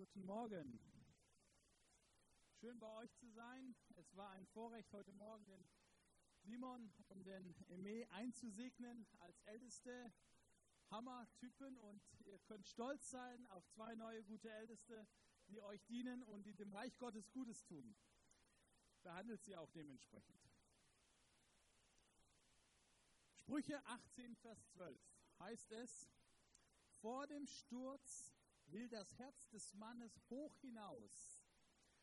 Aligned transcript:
Guten 0.00 0.24
Morgen. 0.24 0.80
Schön 2.58 2.78
bei 2.78 2.90
euch 3.02 3.14
zu 3.16 3.28
sein. 3.28 3.76
Es 3.96 4.16
war 4.16 4.30
ein 4.30 4.46
Vorrecht, 4.46 4.90
heute 4.94 5.12
Morgen 5.12 5.44
den 5.44 5.62
Simon 6.38 6.90
und 7.08 7.26
den 7.26 7.54
Eme 7.68 8.10
einzusegnen 8.10 9.06
als 9.18 9.42
älteste 9.42 10.10
Hammer-Typen. 10.90 11.76
Und 11.76 12.02
ihr 12.24 12.38
könnt 12.38 12.66
stolz 12.66 13.10
sein 13.10 13.46
auf 13.48 13.68
zwei 13.68 13.94
neue 13.94 14.24
gute 14.24 14.50
Älteste, 14.50 15.06
die 15.48 15.60
euch 15.60 15.84
dienen 15.84 16.22
und 16.22 16.46
die 16.46 16.54
dem 16.54 16.72
Reich 16.72 16.96
Gottes 16.96 17.30
Gutes 17.30 17.62
tun. 17.66 17.94
Behandelt 19.02 19.42
sie 19.42 19.54
auch 19.54 19.70
dementsprechend. 19.72 20.40
Sprüche 23.34 23.84
18, 23.84 24.34
Vers 24.36 24.66
12 24.70 24.98
heißt 25.40 25.72
es, 25.72 26.08
vor 27.02 27.26
dem 27.26 27.46
Sturz 27.46 28.32
will 28.72 28.88
das 28.88 29.18
Herz 29.18 29.48
des 29.50 29.74
Mannes 29.74 30.20
hoch 30.30 30.56
hinaus, 30.58 31.40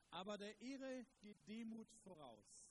aber 0.10 0.38
der 0.38 0.60
Ehre 0.62 1.06
geht 1.20 1.48
Demut 1.48 1.92
voraus. 2.04 2.68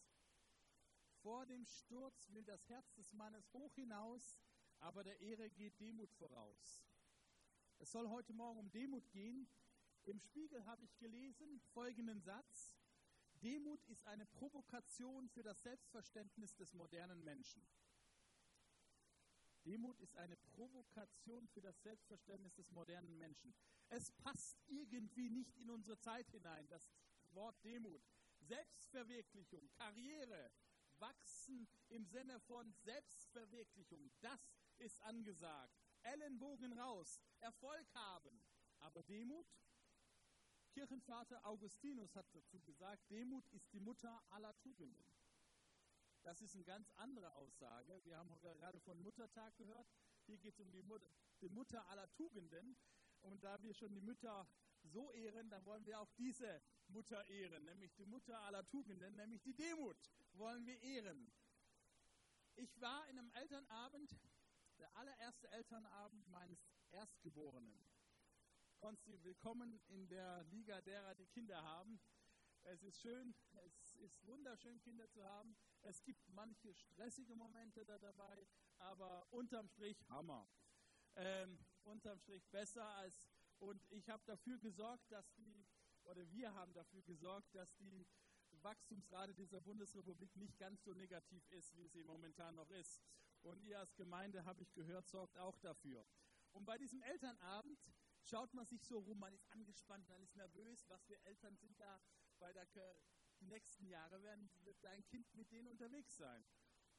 Vor 1.23 1.47
dem 1.47 1.65
Sturz 1.65 2.31
will 2.33 2.45
das 2.45 2.69
Herz 2.69 2.95
des 2.95 3.13
Mannes 3.13 3.53
hoch 3.53 3.75
hinaus, 3.75 4.39
aber 4.81 5.03
der 5.03 5.21
Ehre 5.21 5.51
geht 5.51 5.81
Demut 5.81 6.13
voraus. 6.13 6.85
Es 7.79 7.91
soll 7.91 8.09
heute 8.09 8.33
Morgen 8.33 8.59
um 8.59 8.71
Demut 8.71 9.11
gehen. 9.11 9.49
Im 10.05 10.21
Spiegel 10.21 10.65
habe 10.67 10.85
ich 10.85 10.97
gelesen 10.99 11.61
folgenden 11.73 12.21
Satz. 12.23 12.77
Demut 13.43 13.85
ist 13.87 14.07
eine 14.07 14.25
Provokation 14.25 15.29
für 15.29 15.43
das 15.43 15.63
Selbstverständnis 15.63 16.55
des 16.57 16.73
modernen 16.75 17.23
Menschen. 17.25 17.67
Demut 19.67 19.99
ist 19.99 20.17
eine 20.17 20.37
Provokation 20.37 21.49
für 21.49 21.61
das 21.61 21.83
Selbstverständnis 21.83 22.55
des 22.55 22.71
modernen 22.71 23.19
Menschen. 23.19 23.53
Es 23.89 24.13
passt 24.13 24.63
irgendwie 24.69 25.29
nicht 25.29 25.57
in 25.57 25.71
unsere 25.71 25.99
Zeit 25.99 26.31
hinein, 26.31 26.69
das 26.69 26.89
Wort 27.33 27.63
Demut. 27.65 28.03
Selbstverwirklichung, 28.39 29.69
Karriere, 29.73 30.53
Wachsen 30.99 31.69
im 31.89 32.07
Sinne 32.07 32.39
von 32.41 32.73
Selbstverwirklichung, 32.85 34.11
das 34.21 34.41
ist 34.79 35.01
angesagt. 35.03 35.75
Ellenbogen 36.03 36.73
raus, 36.79 37.21
Erfolg 37.41 37.93
haben. 37.95 38.41
Aber 38.79 39.03
Demut? 39.03 39.47
Kirchenvater 40.71 41.45
Augustinus 41.45 42.15
hat 42.15 42.27
dazu 42.33 42.61
gesagt, 42.61 43.11
Demut 43.11 43.49
ist 43.49 43.73
die 43.73 43.81
Mutter 43.81 44.23
aller 44.29 44.57
Tugenden. 44.59 45.05
Das 46.27 46.41
ist 46.41 46.57
eine 46.57 46.65
ganz 46.65 46.91
andere 46.97 47.33
Aussage. 47.37 48.05
Wir 48.05 48.19
haben 48.19 48.29
gerade 48.41 48.81
von 48.81 49.01
Muttertag 49.01 49.57
gehört. 49.59 49.87
Hier 50.25 50.37
geht 50.39 50.55
es 50.55 50.61
um 50.61 50.73
die 50.73 50.83
Mutter, 50.83 51.07
die 51.41 51.49
Mutter 51.49 51.89
aller 51.89 52.13
Tugenden. 52.15 52.77
Und 53.21 53.45
da 53.45 53.63
wir 53.63 53.73
schon 53.73 53.95
die 53.95 54.01
Mütter 54.01 54.45
so 54.83 55.13
ehren, 55.13 55.49
dann 55.51 55.65
wollen 55.65 55.87
wir 55.87 56.01
auch 56.01 56.11
diese 56.19 56.61
Mutter 56.89 57.25
ehren, 57.29 57.65
nämlich 57.65 57.95
die 57.95 58.07
Mutter 58.07 58.41
aller 58.41 58.67
Tugenden, 58.67 59.15
nämlich 59.15 59.41
die 59.43 59.55
Demut 59.55 60.11
wollen 60.33 60.67
wir 60.67 60.81
ehren. 60.83 61.33
Ich 62.57 62.81
war 62.81 63.09
in 63.09 63.21
einem 63.21 63.31
Elternabend, 63.31 64.19
der 64.79 64.97
allererste 64.97 65.49
Elternabend 65.53 66.27
meines 66.27 66.59
Erstgeborenen. 66.91 67.87
Konsti, 68.81 69.23
willkommen 69.23 69.81
in 69.87 70.09
der 70.09 70.43
Liga 70.43 70.81
derer, 70.81 71.15
die 71.15 71.27
Kinder 71.27 71.63
haben. 71.63 72.01
Es 72.65 72.83
ist 72.83 73.01
schön, 73.01 73.33
es 73.65 73.95
ist 73.95 74.27
wunderschön, 74.27 74.81
Kinder 74.81 75.09
zu 75.09 75.23
haben. 75.23 75.57
Es 75.89 76.03
gibt 76.03 76.29
manche 76.31 76.75
stressige 76.75 77.37
Momente 77.37 77.85
da 77.85 77.97
dabei, 77.99 78.45
aber 78.79 79.25
unterm 79.33 79.69
Strich 79.69 79.97
Hammer. 80.09 80.49
Ähm, 81.15 81.65
unterm 81.85 82.19
Strich 82.19 82.45
besser 82.51 82.85
als, 82.97 83.31
und 83.59 83.81
ich 83.91 84.09
habe 84.09 84.23
dafür 84.27 84.59
gesorgt, 84.59 85.11
dass 85.13 85.33
die, 85.35 85.65
oder 86.03 86.29
wir 86.33 86.53
haben 86.55 86.73
dafür 86.75 87.03
gesorgt, 87.03 87.55
dass 87.55 87.77
die 87.77 88.05
Wachstumsrate 88.63 89.33
dieser 89.35 89.61
Bundesrepublik 89.61 90.35
nicht 90.35 90.59
ganz 90.59 90.83
so 90.83 90.93
negativ 90.93 91.47
ist, 91.51 91.77
wie 91.77 91.87
sie 91.87 92.03
momentan 92.03 92.57
noch 92.57 92.71
ist. 92.71 93.01
Und 93.43 93.63
ihr 93.63 93.79
als 93.79 93.95
Gemeinde, 93.95 94.45
habe 94.45 94.63
ich 94.63 94.73
gehört, 94.73 95.07
sorgt 95.07 95.39
auch 95.39 95.57
dafür. 95.59 96.05
Und 96.51 96.65
bei 96.65 96.79
diesem 96.79 97.01
Elternabend 97.03 97.79
schaut 98.23 98.53
man 98.55 98.67
sich 98.67 98.83
so 98.85 98.99
rum, 98.99 99.21
man 99.21 99.33
ist 99.33 99.47
angespannt, 99.53 100.09
man 100.09 100.21
ist 100.21 100.35
nervös, 100.35 100.85
was 100.89 101.09
wir 101.09 101.21
Eltern 101.27 101.57
sind 101.57 101.79
da 101.79 102.01
bei 102.41 102.53
der 102.53 102.67
die 103.47 103.55
nächsten 103.55 103.87
Jahre 103.87 104.23
werden, 104.23 104.51
wird 104.65 104.83
dein 104.83 105.05
Kind 105.07 105.33
mit 105.35 105.51
denen 105.53 105.69
unterwegs 105.69 106.17
sein. 106.17 106.45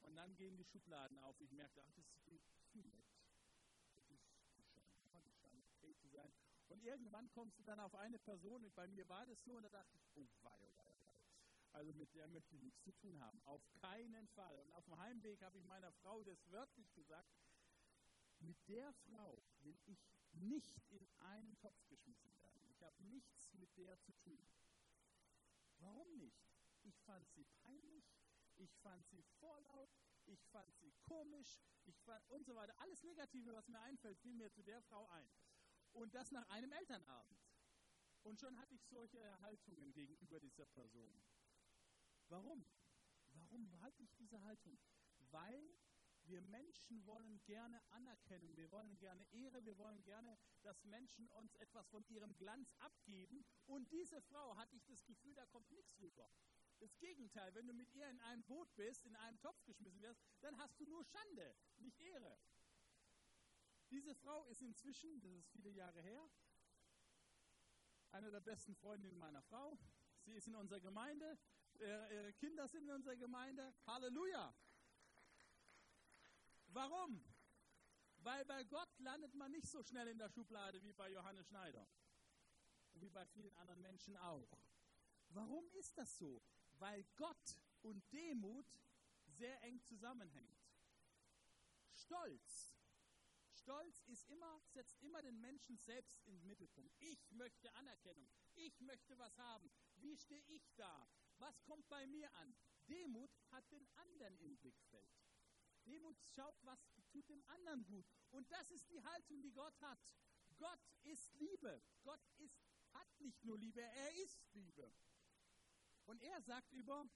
Und 0.00 0.16
dann 0.16 0.34
gehen 0.36 0.56
die 0.56 0.64
Schubladen 0.64 1.18
auf. 1.18 1.38
Ich 1.40 1.52
merkte, 1.52 1.82
ach, 1.86 1.92
das 1.94 2.06
ist 2.26 2.48
viel 2.72 2.88
nett. 2.88 3.06
Das 3.94 4.10
ist, 4.10 4.24
scheint 5.10 5.66
okay 5.68 5.94
zu 5.94 6.08
sein. 6.08 6.32
Und 6.68 6.82
irgendwann 6.82 7.30
kommst 7.32 7.58
du 7.58 7.64
dann 7.64 7.80
auf 7.80 7.94
eine 7.94 8.18
Person, 8.18 8.70
bei 8.74 8.86
mir 8.88 9.08
war 9.08 9.26
das 9.26 9.42
so, 9.42 9.54
und 9.56 9.62
da 9.62 9.68
dachte 9.68 9.96
ich, 9.96 10.06
oh 10.14 10.28
wei, 10.42 10.58
oh 10.62 10.76
wei, 10.76 10.90
oh 10.90 11.06
wei. 11.06 11.20
Also 11.72 11.92
mit 11.92 12.14
der 12.14 12.28
möchte 12.28 12.56
ich 12.56 12.62
nichts 12.62 12.82
zu 12.82 12.92
tun 12.92 13.20
haben. 13.22 13.40
Auf 13.44 13.62
keinen 13.80 14.26
Fall. 14.28 14.58
Und 14.60 14.72
auf 14.72 14.84
dem 14.84 14.96
Heimweg 14.98 15.42
habe 15.42 15.58
ich 15.58 15.64
meiner 15.64 15.92
Frau 15.92 16.22
das 16.24 16.50
wörtlich 16.50 16.92
gesagt, 16.94 17.28
mit 18.40 18.56
der 18.68 18.92
Frau 18.92 19.42
will 19.60 19.78
ich 19.86 19.98
nicht 20.32 20.80
in 20.88 21.06
einen 21.18 21.58
Topf 21.58 21.86
geschmissen 21.88 22.32
werden. 22.38 22.62
Ich 22.70 22.82
habe 22.82 23.02
nichts 23.04 23.52
mit 23.54 23.76
der 23.76 23.98
zu 24.00 24.12
tun. 24.12 24.38
Warum 25.78 26.16
nicht? 26.16 26.42
Ich 26.82 26.98
fand 27.00 27.28
sie 27.30 27.44
peinlich, 27.62 28.04
ich 28.56 28.74
fand 28.76 29.06
sie 29.08 29.22
vorlaut, 29.40 29.90
ich 30.26 30.44
fand 30.46 30.74
sie 30.76 30.92
komisch, 31.06 31.60
ich 31.84 31.98
fand 32.00 32.28
und 32.28 32.44
so 32.44 32.54
weiter. 32.54 32.78
Alles 32.78 33.02
Negative, 33.02 33.52
was 33.52 33.68
mir 33.68 33.80
einfällt, 33.80 34.18
fiel 34.18 34.34
mir 34.34 34.50
zu 34.50 34.62
der 34.62 34.82
Frau 34.82 35.08
ein. 35.08 35.30
Und 35.92 36.14
das 36.14 36.30
nach 36.32 36.48
einem 36.48 36.72
Elternabend. 36.72 37.40
Und 38.22 38.40
schon 38.40 38.58
hatte 38.58 38.74
ich 38.74 38.84
solche 38.86 39.40
Haltungen 39.40 39.92
gegenüber 39.92 40.40
dieser 40.40 40.66
Person. 40.66 41.24
Warum? 42.28 42.64
Warum 43.30 43.80
halte 43.80 44.02
ich 44.02 44.14
diese 44.16 44.42
Haltung? 44.42 44.78
Weil 45.30 45.78
wir 46.28 46.42
Menschen 46.42 47.04
wollen 47.06 47.42
gerne 47.44 47.82
Anerkennung, 47.90 48.56
wir 48.56 48.70
wollen 48.70 48.96
gerne 48.98 49.26
Ehre, 49.32 49.64
wir 49.64 49.76
wollen 49.78 50.02
gerne, 50.02 50.38
dass 50.62 50.84
Menschen 50.84 51.28
uns 51.30 51.54
etwas 51.56 51.88
von 51.88 52.04
ihrem 52.08 52.36
Glanz 52.36 52.72
abgeben. 52.78 53.44
Und 53.66 53.90
diese 53.92 54.20
Frau 54.22 54.56
hatte 54.56 54.76
ich 54.76 54.84
das 54.84 55.04
Gefühl, 55.04 55.34
da 55.34 55.46
kommt 55.46 55.70
nichts 55.70 55.98
rüber. 56.00 56.30
Das 56.78 56.96
Gegenteil, 56.98 57.54
wenn 57.54 57.66
du 57.66 57.74
mit 57.74 57.92
ihr 57.92 58.08
in 58.08 58.20
einem 58.20 58.44
Boot 58.44 58.74
bist, 58.76 59.04
in 59.04 59.16
einem 59.16 59.40
Topf 59.40 59.64
geschmissen 59.64 60.00
wirst, 60.00 60.22
dann 60.40 60.56
hast 60.58 60.78
du 60.78 60.84
nur 60.86 61.04
Schande, 61.04 61.56
nicht 61.78 61.98
Ehre. 62.00 62.38
Diese 63.90 64.14
Frau 64.14 64.44
ist 64.44 64.62
inzwischen, 64.62 65.20
das 65.20 65.32
ist 65.32 65.48
viele 65.48 65.70
Jahre 65.70 66.02
her, 66.02 66.30
eine 68.12 68.30
der 68.30 68.40
besten 68.40 68.74
Freundinnen 68.76 69.18
meiner 69.18 69.42
Frau. 69.42 69.78
Sie 70.20 70.34
ist 70.34 70.46
in 70.46 70.54
unserer 70.54 70.80
Gemeinde, 70.80 71.38
ihre 71.74 72.32
Kinder 72.34 72.68
sind 72.68 72.84
in 72.84 72.90
unserer 72.90 73.16
Gemeinde. 73.16 73.74
Halleluja! 73.86 74.54
Warum? 76.68 77.22
Weil 78.18 78.44
bei 78.44 78.64
Gott 78.64 78.98
landet 78.98 79.34
man 79.34 79.50
nicht 79.52 79.68
so 79.68 79.82
schnell 79.82 80.08
in 80.08 80.18
der 80.18 80.28
Schublade 80.28 80.82
wie 80.82 80.92
bei 80.92 81.10
Johannes 81.10 81.46
Schneider. 81.46 81.86
Und 82.92 83.02
wie 83.02 83.10
bei 83.10 83.24
vielen 83.26 83.54
anderen 83.56 83.80
Menschen 83.80 84.16
auch. 84.16 84.58
Warum 85.30 85.68
ist 85.72 85.96
das 85.96 86.18
so? 86.18 86.42
Weil 86.78 87.04
Gott 87.16 87.60
und 87.82 88.12
Demut 88.12 88.66
sehr 89.26 89.62
eng 89.62 89.80
zusammenhängt. 89.82 90.58
Stolz. 91.94 92.74
Stolz 93.52 94.02
ist 94.06 94.28
immer, 94.28 94.60
setzt 94.72 95.00
immer 95.02 95.20
den 95.20 95.40
Menschen 95.40 95.76
selbst 95.76 96.22
in 96.24 96.34
den 96.36 96.46
Mittelpunkt. 96.46 96.94
Ich 97.00 97.30
möchte 97.32 97.72
Anerkennung. 97.74 98.28
Ich 98.54 98.80
möchte 98.80 99.18
was 99.18 99.36
haben. 99.38 99.70
Wie 99.96 100.16
stehe 100.16 100.42
ich 100.46 100.74
da? 100.76 101.06
Was 101.38 101.62
kommt 101.64 101.88
bei 101.88 102.06
mir 102.06 102.32
an? 102.36 102.54
Demut 102.88 103.30
hat 103.50 103.70
den 103.70 103.86
anderen 103.96 104.38
im 104.38 104.56
Blickfeld. 104.56 105.27
Demut 105.88 106.16
schaut, 106.34 106.54
was 106.64 106.78
tut 107.10 107.28
dem 107.28 107.42
anderen 107.46 107.84
gut. 107.86 108.06
Und 108.30 108.50
das 108.52 108.70
ist 108.70 108.88
die 108.90 109.02
Haltung, 109.02 109.40
die 109.42 109.52
Gott 109.52 109.80
hat. 109.80 109.98
Gott 110.58 110.80
ist 111.04 111.34
Liebe. 111.34 111.82
Gott 112.02 112.20
ist, 112.36 112.60
hat 112.92 113.20
nicht 113.20 113.42
nur 113.44 113.58
Liebe, 113.58 113.80
er 113.80 114.14
ist 114.16 114.42
Liebe. 114.52 114.92
Und 116.06 116.22
er 116.22 116.40
sagt 116.42 116.72
über 116.72 117.08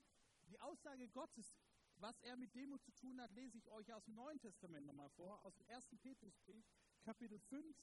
die 0.49 0.59
Aussage 0.61 1.09
Gottes, 1.09 1.57
was 1.97 2.19
er 2.21 2.37
mit 2.37 2.55
Demut 2.55 2.83
zu 2.83 2.93
tun 2.93 3.21
hat, 3.21 3.31
lese 3.33 3.59
ich 3.59 3.69
euch 3.71 3.93
aus 3.93 4.05
dem 4.05 4.15
Neuen 4.15 4.41
Testament 4.41 4.87
nochmal 4.87 5.11
vor, 5.11 5.45
aus 5.45 5.55
dem 5.57 5.67
1. 5.69 5.89
Petrusbrief, 6.01 6.65
Kapitel 7.03 7.39
5, 7.39 7.77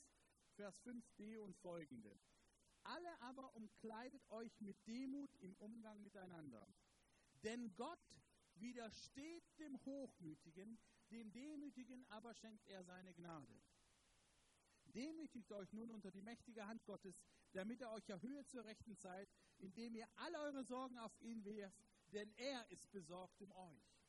Vers 0.55 0.75
5b 0.85 1.37
und 1.39 1.55
folgende. 1.57 2.19
Alle 2.83 3.21
aber 3.21 3.55
umkleidet 3.55 4.21
euch 4.29 4.59
mit 4.61 4.75
Demut 4.87 5.33
im 5.37 5.53
Umgang 5.55 6.01
miteinander. 6.01 6.67
Denn 7.43 7.73
Gott 7.75 7.99
widersteht 8.61 9.43
dem 9.59 9.77
Hochmütigen, 9.85 10.77
dem 11.11 11.31
Demütigen 11.31 12.05
aber 12.09 12.33
schenkt 12.33 12.67
er 12.67 12.83
seine 12.83 13.13
Gnade. 13.13 13.61
Demütigt 14.85 15.51
euch 15.51 15.71
nun 15.73 15.91
unter 15.91 16.11
die 16.11 16.21
mächtige 16.21 16.65
Hand 16.67 16.83
Gottes, 16.85 17.21
damit 17.51 17.81
er 17.81 17.91
euch 17.91 18.09
erhöhe 18.09 18.45
zur 18.45 18.65
rechten 18.65 18.97
Zeit, 18.97 19.29
indem 19.57 19.95
ihr 19.95 20.07
alle 20.15 20.39
eure 20.39 20.63
Sorgen 20.63 20.97
auf 20.97 21.15
ihn 21.21 21.43
werft, 21.45 21.83
denn 22.11 22.31
er 22.37 22.69
ist 22.71 22.91
besorgt 22.91 23.41
um 23.41 23.51
euch. 23.51 23.99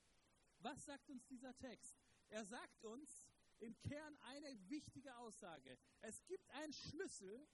Was 0.61 0.85
sagt 0.85 1.11
uns 1.11 1.27
dieser 1.27 1.57
Text? 1.57 1.97
Er 2.29 2.45
sagt 2.45 2.85
uns 2.85 3.29
im 3.59 3.79
Kern 3.81 4.17
eine 4.23 4.69
wichtige 4.69 5.15
Aussage. 5.17 5.79
Es 6.01 6.25
gibt 6.27 6.49
einen 6.51 6.73
Schlüssel, 6.73 7.47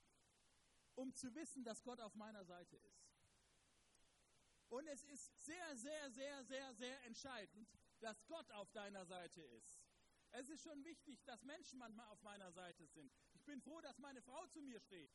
um 0.94 1.12
zu 1.14 1.34
wissen, 1.34 1.64
dass 1.64 1.82
Gott 1.82 2.00
auf 2.00 2.14
meiner 2.14 2.44
Seite 2.44 2.76
ist. 2.76 3.05
Und 4.76 4.86
es 4.88 5.04
ist 5.04 5.32
sehr, 5.42 5.74
sehr, 5.74 6.10
sehr, 6.10 6.44
sehr, 6.44 6.74
sehr 6.74 7.02
entscheidend, 7.04 7.66
dass 8.00 8.26
Gott 8.26 8.50
auf 8.52 8.70
deiner 8.72 9.06
Seite 9.06 9.40
ist. 9.40 9.80
Es 10.32 10.50
ist 10.50 10.62
schon 10.64 10.84
wichtig, 10.84 11.24
dass 11.24 11.42
Menschen 11.44 11.78
manchmal 11.78 12.06
auf 12.08 12.20
meiner 12.20 12.52
Seite 12.52 12.86
sind. 12.86 13.10
Ich 13.32 13.42
bin 13.46 13.62
froh, 13.62 13.80
dass 13.80 13.96
meine 13.96 14.20
Frau 14.20 14.46
zu 14.48 14.60
mir 14.60 14.78
steht. 14.78 15.10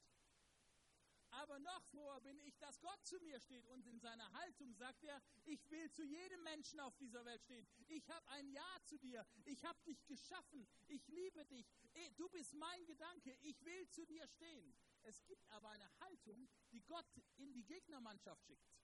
Aber 1.29 1.59
noch 1.59 1.83
froher 1.91 2.19
bin 2.21 2.39
ich, 2.39 2.57
dass 2.57 2.81
Gott 2.81 3.05
zu 3.05 3.19
mir 3.19 3.39
steht 3.39 3.67
und 3.67 3.85
in 3.85 3.99
seiner 3.99 4.33
Haltung 4.33 4.73
sagt 4.73 5.03
er, 5.03 5.21
ich 5.45 5.69
will 5.69 5.91
zu 5.91 6.03
jedem 6.03 6.41
Menschen 6.41 6.79
auf 6.79 6.97
dieser 6.97 7.23
Welt 7.23 7.43
stehen. 7.43 7.67
Ich 7.87 8.09
habe 8.09 8.27
ein 8.29 8.49
Ja 8.49 8.77
zu 8.85 8.97
dir. 8.97 9.23
Ich 9.45 9.63
habe 9.63 9.79
dich 9.83 10.03
geschaffen. 10.07 10.67
Ich 10.87 11.07
liebe 11.07 11.45
dich. 11.45 11.71
Eh, 11.93 12.09
du 12.17 12.27
bist 12.29 12.55
mein 12.55 12.83
Gedanke. 12.87 13.37
Ich 13.41 13.63
will 13.63 13.87
zu 13.89 14.07
dir 14.07 14.27
stehen. 14.27 14.73
Es 15.03 15.23
gibt 15.27 15.47
aber 15.51 15.69
eine 15.69 15.87
Haltung, 15.99 16.49
die 16.71 16.81
Gott 16.81 17.05
in 17.37 17.53
die 17.53 17.63
Gegnermannschaft 17.63 18.43
schickt. 18.47 18.81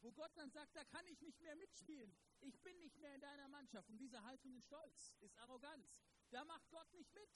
Wo 0.00 0.12
Gott 0.12 0.30
dann 0.36 0.50
sagt, 0.50 0.76
da 0.76 0.84
kann 0.84 1.06
ich 1.06 1.20
nicht 1.20 1.40
mehr 1.40 1.56
mitspielen. 1.56 2.14
Ich 2.40 2.60
bin 2.62 2.78
nicht 2.78 2.98
mehr 2.98 3.14
in 3.14 3.20
deiner 3.20 3.48
Mannschaft. 3.48 3.88
Und 3.88 3.98
diese 3.98 4.22
Haltung 4.22 4.54
ist 4.54 4.64
Stolz, 4.64 5.14
ist 5.20 5.36
Arroganz. 5.38 6.02
Da 6.30 6.44
macht 6.44 6.68
Gott 6.70 6.92
nicht 6.92 7.12
mit. 7.14 7.30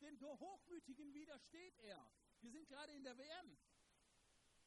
Den 0.00 0.18
Hochmütigen 0.20 1.12
widersteht 1.12 1.78
er. 1.80 2.10
Wir 2.40 2.50
sind 2.50 2.68
gerade 2.68 2.92
in 2.92 3.02
der 3.02 3.16
WM. 3.18 3.58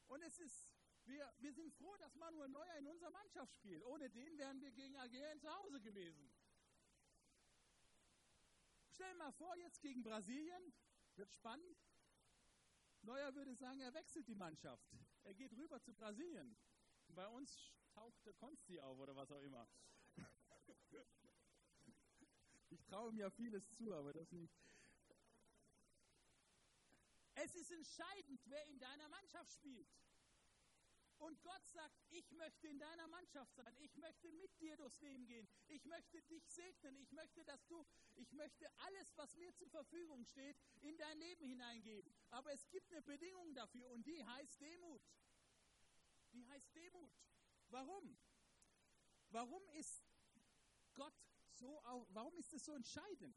Und 0.07 0.21
es 0.23 0.39
ist, 0.39 0.69
wir, 1.05 1.33
wir 1.39 1.53
sind 1.53 1.73
froh, 1.73 1.95
dass 1.97 2.15
Manuel 2.15 2.49
Neuer 2.49 2.75
in 2.75 2.87
unserer 2.87 3.11
Mannschaft 3.11 3.53
spielt. 3.55 3.83
Ohne 3.83 4.09
den 4.09 4.37
wären 4.37 4.61
wir 4.61 4.71
gegen 4.71 4.95
Algerien 4.97 5.39
zu 5.39 5.49
Hause 5.49 5.81
gewesen. 5.81 6.31
Stell 8.89 9.13
mal 9.15 9.31
vor, 9.31 9.55
jetzt 9.55 9.81
gegen 9.81 10.03
Brasilien, 10.03 10.73
wird 11.15 11.31
spannend. 11.31 11.77
Neuer 13.01 13.33
würde 13.33 13.55
sagen, 13.55 13.79
er 13.79 13.93
wechselt 13.93 14.27
die 14.27 14.35
Mannschaft. 14.35 14.87
Er 15.23 15.33
geht 15.33 15.53
rüber 15.53 15.81
zu 15.81 15.93
Brasilien. 15.93 16.55
Bei 17.15 17.27
uns 17.27 17.71
tauchte 17.93 18.33
Konsti 18.33 18.79
auf 18.79 18.97
oder 18.97 19.15
was 19.15 19.31
auch 19.31 19.41
immer. 19.41 19.67
Ich 22.69 22.83
traue 22.85 23.11
mir 23.11 23.29
vieles 23.29 23.69
zu, 23.75 23.93
aber 23.93 24.13
das 24.13 24.31
nicht. 24.31 24.53
Es 27.35 27.55
ist 27.55 27.71
entscheidend, 27.71 28.41
wer 28.45 28.65
in 28.65 28.79
deiner 28.79 29.09
Mannschaft 29.09 29.51
spielt. 29.51 29.87
Und 31.19 31.41
Gott 31.41 31.65
sagt, 31.67 31.95
ich 32.09 32.31
möchte 32.31 32.67
in 32.67 32.79
deiner 32.79 33.07
Mannschaft 33.07 33.55
sein. 33.55 33.73
Ich 33.79 33.95
möchte 33.95 34.31
mit 34.33 34.59
dir 34.59 34.75
durchs 34.75 34.99
Leben 35.01 35.25
gehen. 35.25 35.47
Ich 35.67 35.85
möchte 35.85 36.21
dich 36.23 36.43
segnen. 36.49 36.97
Ich 36.97 37.11
möchte, 37.11 37.45
dass 37.45 37.65
du, 37.67 37.85
ich 38.15 38.31
möchte 38.33 38.69
alles, 38.79 39.15
was 39.17 39.35
mir 39.35 39.53
zur 39.53 39.69
Verfügung 39.69 40.25
steht, 40.25 40.57
in 40.81 40.97
dein 40.97 41.17
Leben 41.19 41.45
hineingeben. 41.45 42.13
Aber 42.31 42.51
es 42.51 42.67
gibt 42.69 42.91
eine 42.91 43.01
Bedingung 43.03 43.53
dafür 43.53 43.89
und 43.91 44.05
die 44.05 44.23
heißt 44.25 44.59
Demut. 44.59 45.01
Die 46.33 46.45
heißt 46.47 46.75
Demut. 46.75 47.11
Warum? 47.69 48.17
Warum 49.29 49.67
ist 49.79 50.03
Gott 50.93 51.13
so, 51.53 51.81
warum 52.09 52.37
ist 52.37 52.53
es 52.53 52.65
so 52.65 52.73
entscheidend? 52.73 53.35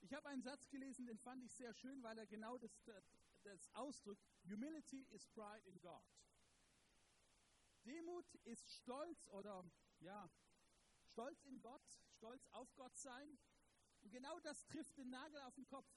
Ich 0.00 0.14
habe 0.14 0.28
einen 0.28 0.42
Satz 0.42 0.68
gelesen, 0.68 1.06
den 1.06 1.18
fand 1.18 1.42
ich 1.42 1.52
sehr 1.52 1.74
schön, 1.74 2.02
weil 2.02 2.16
er 2.18 2.26
genau 2.26 2.58
das, 2.58 2.72
das 3.42 3.74
ausdrückt. 3.74 4.22
Humility 4.44 5.02
is 5.10 5.26
pride 5.26 5.66
in 5.66 5.80
God. 5.80 6.04
Demut 7.84 8.34
ist 8.44 8.70
Stolz 8.72 9.26
oder 9.28 9.64
ja, 10.00 10.30
Stolz 11.04 11.44
in 11.44 11.60
Gott, 11.60 11.82
Stolz 12.16 12.46
auf 12.48 12.74
Gott 12.74 12.96
sein. 12.96 13.38
Und 14.02 14.10
genau 14.10 14.38
das 14.40 14.64
trifft 14.66 14.96
den 14.96 15.10
Nagel 15.10 15.40
auf 15.42 15.54
den 15.54 15.66
Kopf. 15.66 15.88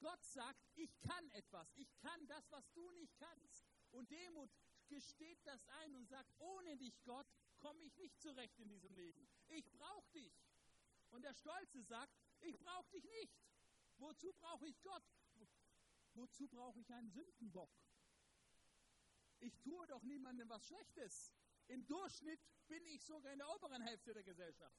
Gott 0.00 0.22
sagt, 0.24 0.68
ich 0.74 0.96
kann 1.00 1.30
etwas, 1.30 1.72
ich 1.76 1.96
kann 1.98 2.26
das, 2.26 2.50
was 2.50 2.70
du 2.72 2.90
nicht 2.92 3.16
kannst. 3.16 3.66
Und 3.90 4.10
Demut 4.10 4.50
gesteht 4.88 5.38
das 5.46 5.66
ein 5.80 5.94
und 5.94 6.06
sagt, 6.06 6.32
ohne 6.38 6.76
dich, 6.76 7.02
Gott, 7.04 7.26
komme 7.58 7.82
ich 7.84 7.96
nicht 7.96 8.20
zurecht 8.20 8.58
in 8.58 8.68
diesem 8.68 8.94
Leben. 8.94 9.28
Ich 9.48 9.70
brauche 9.72 10.10
dich. 10.12 10.32
Und 11.10 11.22
der 11.22 11.34
Stolze 11.34 11.82
sagt, 11.82 12.12
ich 12.40 12.58
brauche 12.58 12.88
dich 12.90 13.04
nicht. 13.04 13.34
Wozu 13.98 14.32
brauche 14.34 14.66
ich 14.66 14.80
Gott? 14.82 15.02
Wozu 16.14 16.48
brauche 16.48 16.80
ich 16.80 16.92
einen 16.92 17.10
Sündenbock? 17.10 17.70
Ich 19.40 19.56
tue 19.60 19.86
doch 19.86 20.02
niemandem 20.02 20.48
was 20.48 20.66
Schlechtes. 20.66 21.32
Im 21.68 21.86
Durchschnitt 21.86 22.40
bin 22.66 22.84
ich 22.86 23.04
sogar 23.04 23.32
in 23.32 23.38
der 23.38 23.48
oberen 23.54 23.82
Hälfte 23.82 24.12
der 24.12 24.24
Gesellschaft. 24.24 24.76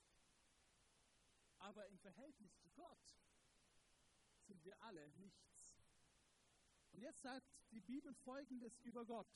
Aber 1.60 1.86
im 1.88 1.98
Verhältnis 2.00 2.58
zu 2.58 2.70
Gott 2.72 3.22
sind 4.42 4.64
wir 4.64 4.82
alle 4.82 5.10
nichts. 5.18 5.78
Und 6.92 7.02
jetzt 7.02 7.22
sagt 7.22 7.48
die 7.72 7.82
Bibel 7.82 8.14
Folgendes 8.14 8.80
über 8.80 9.06
Gott. 9.06 9.30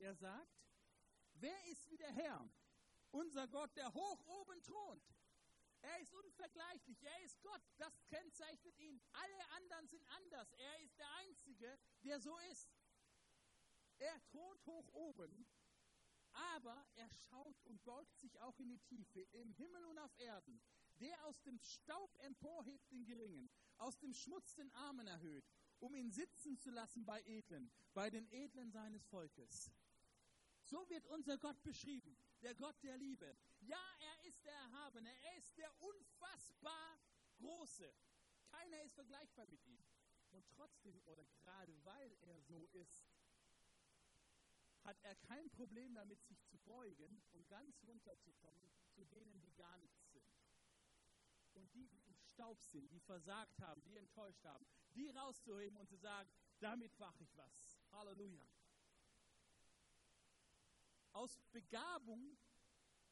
Er 0.00 0.14
sagt, 0.14 0.64
wer 1.34 1.64
ist 1.66 1.90
wie 1.90 1.96
der 1.98 2.12
Herr, 2.12 2.50
unser 3.10 3.46
Gott, 3.48 3.76
der 3.76 3.92
hoch 3.92 4.26
oben 4.26 4.62
thront? 4.62 5.04
Er 5.82 5.98
ist 6.00 6.12
unvergleichlich, 6.14 7.02
er 7.02 7.22
ist 7.22 7.40
Gott, 7.42 7.62
das 7.78 7.92
kennzeichnet 8.06 8.78
ihn. 8.78 9.00
Alle 9.12 9.48
anderen 9.50 9.88
sind 9.88 10.04
anders. 10.08 10.52
Er 10.52 10.78
ist 10.80 10.98
der 10.98 11.10
Einzige, 11.26 11.78
der 12.02 12.20
so 12.20 12.36
ist. 12.50 12.68
Er 13.98 14.22
thront 14.24 14.64
hoch 14.66 14.88
oben, 14.92 15.46
aber 16.32 16.86
er 16.94 17.10
schaut 17.10 17.60
und 17.64 17.82
beugt 17.84 18.16
sich 18.18 18.40
auch 18.40 18.58
in 18.58 18.70
die 18.70 18.78
Tiefe, 18.78 19.20
im 19.32 19.52
Himmel 19.52 19.84
und 19.84 19.98
auf 19.98 20.18
Erden. 20.18 20.60
Der 21.00 21.24
aus 21.26 21.40
dem 21.42 21.58
Staub 21.58 22.14
emporhebt 22.20 22.90
den 22.90 23.04
Geringen, 23.04 23.50
aus 23.78 23.98
dem 23.98 24.12
Schmutz 24.12 24.54
den 24.54 24.70
Armen 24.72 25.06
erhöht, 25.06 25.44
um 25.78 25.94
ihn 25.94 26.10
sitzen 26.10 26.58
zu 26.58 26.70
lassen 26.70 27.04
bei 27.04 27.22
Edlen, 27.24 27.70
bei 27.94 28.10
den 28.10 28.30
Edlen 28.30 28.70
seines 28.70 29.06
Volkes. 29.06 29.70
So 30.70 30.88
wird 30.88 31.04
unser 31.08 31.36
Gott 31.36 31.60
beschrieben, 31.64 32.16
der 32.42 32.54
Gott 32.54 32.80
der 32.84 32.96
Liebe. 32.96 33.36
Ja, 33.60 33.82
er 33.98 34.24
ist 34.28 34.44
der 34.44 34.54
Erhabene, 34.54 35.10
er 35.22 35.36
ist 35.36 35.58
der 35.58 35.72
unfassbar 35.82 36.96
Große. 37.38 37.92
Keiner 38.52 38.80
ist 38.82 38.94
vergleichbar 38.94 39.46
mit 39.48 39.66
ihm. 39.66 39.84
Und 40.30 40.48
trotzdem, 40.50 41.02
oder 41.06 41.24
gerade 41.42 41.84
weil 41.84 42.16
er 42.20 42.40
so 42.42 42.68
ist, 42.68 43.10
hat 44.84 44.96
er 45.02 45.16
kein 45.16 45.50
Problem 45.50 45.92
damit, 45.92 46.22
sich 46.22 46.40
zu 46.46 46.56
beugen 46.58 47.20
und 47.32 47.48
ganz 47.48 47.82
runterzukommen 47.82 48.70
zu 48.92 49.04
denen, 49.06 49.40
die 49.40 49.52
gar 49.54 49.76
nichts 49.78 50.12
sind. 50.12 50.24
Und 51.54 51.74
die, 51.74 51.88
die 51.88 52.00
im 52.06 52.14
Staub 52.14 52.62
sind, 52.62 52.92
die 52.92 53.00
versagt 53.00 53.60
haben, 53.60 53.82
die 53.82 53.96
enttäuscht 53.96 54.44
haben, 54.44 54.64
die 54.94 55.10
rauszuheben 55.10 55.76
und 55.78 55.88
zu 55.88 55.96
sagen, 55.96 56.30
damit 56.60 56.96
mache 57.00 57.24
ich 57.24 57.36
was. 57.36 57.80
Halleluja. 57.90 58.46
Aus 61.12 61.38
Begabung, 61.52 62.38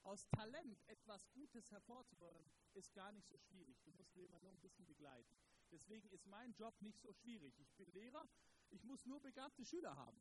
aus 0.03 0.29
Talent 0.29 0.81
etwas 0.87 1.29
Gutes 1.33 1.71
hervorzubringen, 1.71 2.51
ist 2.75 2.95
gar 2.95 3.13
nicht 3.13 3.29
so 3.29 3.37
schwierig. 3.39 3.81
Du 3.85 3.93
musst 3.93 4.15
jemanden 4.15 4.45
nur 4.47 4.53
ein 4.53 4.61
bisschen 4.61 4.87
begleiten. 4.87 5.37
Deswegen 5.71 6.09
ist 6.11 6.27
mein 6.27 6.55
Job 6.55 6.81
nicht 6.81 7.01
so 7.01 7.13
schwierig. 7.13 7.59
Ich 7.59 7.75
bin 7.75 7.91
Lehrer, 7.93 8.27
ich 8.71 8.85
muss 8.85 9.05
nur 9.07 9.21
begabte 9.21 9.65
Schüler 9.65 9.97
haben. 9.97 10.21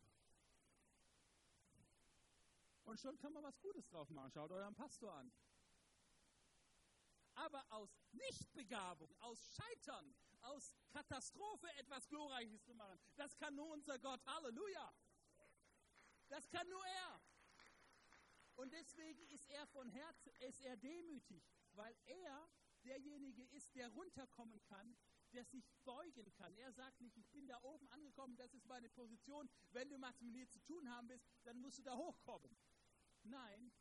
Und 2.83 2.99
schon 2.99 3.17
kann 3.17 3.33
man 3.33 3.43
was 3.43 3.59
Gutes 3.59 3.87
drauf 3.87 4.09
machen. 4.09 4.31
Schaut 4.31 4.51
euren 4.51 4.73
Pastor 4.75 5.13
an. 5.13 5.31
Aber 7.35 7.65
aus 7.69 8.01
Nichtbegabung, 8.13 9.13
aus 9.19 9.53
Scheitern, 9.53 10.15
aus 10.41 10.75
Katastrophe 10.89 11.67
etwas 11.77 12.07
Glorreiches 12.07 12.63
zu 12.63 12.73
machen, 12.73 12.99
das 13.15 13.37
kann 13.37 13.55
nur 13.55 13.71
unser 13.73 13.99
Gott. 13.99 14.25
Halleluja! 14.25 14.93
Das 16.29 16.49
kann 16.49 16.67
nur 16.69 16.85
er. 16.85 17.21
Und 18.57 18.73
deswegen 18.73 19.23
ist 19.27 19.47
er 19.49 19.67
von 19.67 19.87
Herzen, 19.87 20.33
ist 20.39 20.61
er 20.61 20.75
demütig, 20.77 21.43
weil 21.73 21.95
er 22.05 22.49
derjenige 22.83 23.43
ist, 23.55 23.75
der 23.75 23.87
runterkommen 23.89 24.59
kann, 24.63 24.97
der 25.31 25.45
sich 25.45 25.69
beugen 25.85 26.33
kann. 26.33 26.55
Er 26.55 26.71
sagt 26.71 26.99
nicht, 26.99 27.15
ich 27.17 27.29
bin 27.29 27.45
da 27.45 27.61
oben 27.61 27.87
angekommen, 27.89 28.35
das 28.35 28.53
ist 28.55 28.65
meine 28.65 28.89
Position. 28.89 29.47
Wenn 29.71 29.89
du 29.89 30.01
was 30.01 30.19
mit 30.21 30.33
mir 30.33 30.49
zu 30.49 30.59
tun 30.61 30.89
haben 30.89 31.07
willst, 31.07 31.27
dann 31.43 31.59
musst 31.59 31.77
du 31.77 31.83
da 31.83 31.95
hochkommen. 31.95 32.57
Nein, 33.23 33.71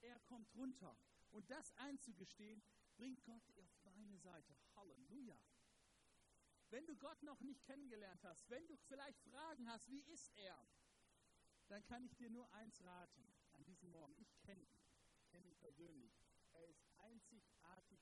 er 0.00 0.20
kommt 0.20 0.54
runter. 0.54 0.96
Und 1.32 1.50
das 1.50 1.72
einzugestehen, 1.78 2.62
bringt 2.96 3.24
Gott 3.24 3.42
auf 3.56 3.76
deine 3.82 4.18
Seite. 4.18 4.56
Halleluja. 4.76 5.38
Wenn 6.68 6.86
du 6.86 6.96
Gott 6.96 7.20
noch 7.24 7.40
nicht 7.40 7.64
kennengelernt 7.64 8.22
hast, 8.22 8.48
wenn 8.48 8.64
du 8.68 8.76
vielleicht 8.76 9.20
Fragen 9.22 9.68
hast, 9.68 9.90
wie 9.90 10.02
ist 10.02 10.30
er, 10.36 10.68
dann 11.66 11.84
kann 11.86 12.04
ich 12.04 12.14
dir 12.14 12.30
nur 12.30 12.52
eins 12.52 12.80
raten 12.84 13.39
diesem 13.80 13.92
Morgen. 13.92 14.14
Ich 14.20 14.40
kenne 14.42 14.62
ihn, 14.62 14.68
kenne 15.30 15.48
ihn 15.48 15.56
persönlich. 15.56 16.12
Er 16.52 16.66
ist 16.66 16.84
einzigartig, 16.98 17.98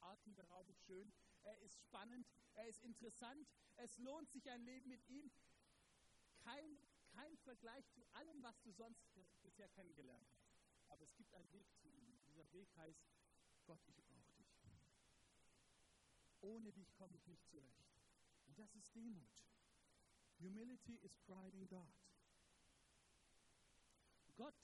atemberaubend 0.00 0.78
schön. 0.80 1.12
Er 1.42 1.58
ist 1.60 1.78
spannend, 1.80 2.26
er 2.54 2.66
ist 2.66 2.82
interessant. 2.82 3.46
Es 3.76 3.98
lohnt 3.98 4.30
sich 4.30 4.48
ein 4.50 4.62
Leben 4.62 4.88
mit 4.88 5.06
ihm. 5.08 5.30
Kein, 6.38 6.78
kein 7.10 7.36
Vergleich 7.38 7.86
zu 7.90 8.06
allem, 8.14 8.42
was 8.42 8.60
du 8.62 8.72
sonst 8.72 9.04
bisher 9.42 9.68
kennengelernt 9.68 10.26
hast. 10.32 10.56
Aber 10.88 11.02
es 11.02 11.14
gibt 11.16 11.34
einen 11.34 11.52
Weg 11.52 11.66
zu 11.76 11.88
ihm. 11.88 12.18
Dieser 12.24 12.50
Weg 12.52 12.74
heißt, 12.76 13.04
Gott, 13.66 13.80
ich 13.86 14.02
brauche 14.06 14.32
dich. 14.32 14.48
Ohne 16.40 16.72
dich 16.72 16.94
komme 16.94 17.16
ich 17.16 17.26
nicht 17.26 17.46
zurecht. 17.48 17.84
Und 18.46 18.58
das 18.58 18.74
ist 18.76 18.94
Demut. 18.94 19.28
Humility 20.40 20.94
is 21.02 21.18
pride 21.18 21.56
in 21.56 21.68
God. 21.68 21.92
Gott 24.36 24.54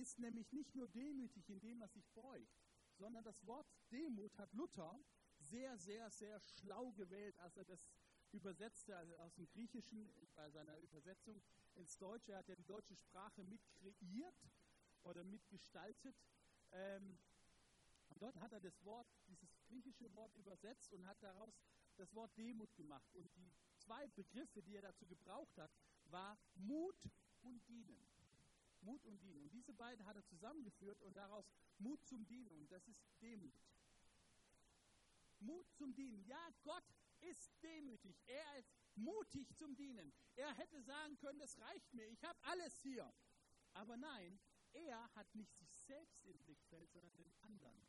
ist 0.00 0.18
nämlich 0.18 0.50
nicht 0.52 0.74
nur 0.74 0.88
demütig 0.88 1.48
in 1.50 1.60
dem, 1.60 1.80
was 1.80 1.92
sich 1.92 2.08
beugt, 2.10 2.58
sondern 2.94 3.22
das 3.22 3.46
Wort 3.46 3.66
Demut 3.90 4.36
hat 4.38 4.52
Luther 4.54 4.98
sehr, 5.38 5.76
sehr, 5.78 6.10
sehr 6.10 6.40
schlau 6.40 6.92
gewählt, 6.92 7.38
als 7.38 7.56
er 7.56 7.64
das 7.64 7.86
übersetzte 8.32 8.96
also 8.96 9.16
aus 9.16 9.34
dem 9.34 9.48
Griechischen 9.48 10.10
bei 10.34 10.48
seiner 10.50 10.76
Übersetzung 10.78 11.42
ins 11.74 11.98
Deutsche. 11.98 12.32
Er 12.32 12.38
hat 12.38 12.48
ja 12.48 12.54
die 12.54 12.64
deutsche 12.64 12.96
Sprache 12.96 13.44
mit 13.44 13.60
kreiert 13.72 14.48
oder 15.02 15.24
mitgestaltet. 15.24 16.16
Ähm, 16.72 17.18
und 18.08 18.22
dort 18.22 18.36
hat 18.40 18.52
er 18.52 18.60
das 18.60 18.84
Wort, 18.84 19.08
dieses 19.28 19.56
griechische 19.66 20.12
Wort 20.14 20.34
übersetzt 20.36 20.92
und 20.92 21.06
hat 21.06 21.22
daraus 21.22 21.60
das 21.96 22.14
Wort 22.14 22.36
Demut 22.36 22.74
gemacht. 22.76 23.14
Und 23.14 23.34
die 23.36 23.52
zwei 23.76 24.06
Begriffe, 24.08 24.62
die 24.62 24.76
er 24.76 24.82
dazu 24.82 25.06
gebraucht 25.06 25.56
hat, 25.58 25.70
war 26.06 26.38
Mut 26.54 27.08
und 27.42 27.66
Dienen. 27.68 28.09
Mut 28.82 29.04
und 29.04 29.20
Dienen. 29.22 29.42
Und 29.42 29.52
diese 29.52 29.72
beiden 29.72 30.04
hat 30.06 30.16
er 30.16 30.24
zusammengeführt 30.24 31.00
und 31.02 31.16
daraus 31.16 31.50
Mut 31.78 32.04
zum 32.04 32.26
Dienen. 32.26 32.56
Und 32.58 32.70
das 32.70 32.86
ist 32.88 33.02
Demut. 33.20 33.54
Mut 35.40 35.70
zum 35.72 35.94
Dienen. 35.94 36.24
Ja, 36.24 36.48
Gott 36.62 36.84
ist 37.20 37.52
demütig. 37.62 38.16
Er 38.26 38.56
ist 38.56 38.72
mutig 38.94 39.54
zum 39.56 39.74
Dienen. 39.76 40.12
Er 40.36 40.54
hätte 40.54 40.82
sagen 40.82 41.18
können, 41.18 41.38
das 41.38 41.58
reicht 41.58 41.92
mir, 41.94 42.06
ich 42.08 42.24
habe 42.24 42.38
alles 42.42 42.80
hier. 42.80 43.12
Aber 43.74 43.96
nein, 43.96 44.38
er 44.72 45.14
hat 45.14 45.34
nicht 45.34 45.56
sich 45.56 45.72
selbst 45.72 46.24
im 46.24 46.38
Blickfeld, 46.38 46.90
sondern 46.92 47.16
den 47.16 47.32
anderen. 47.42 47.86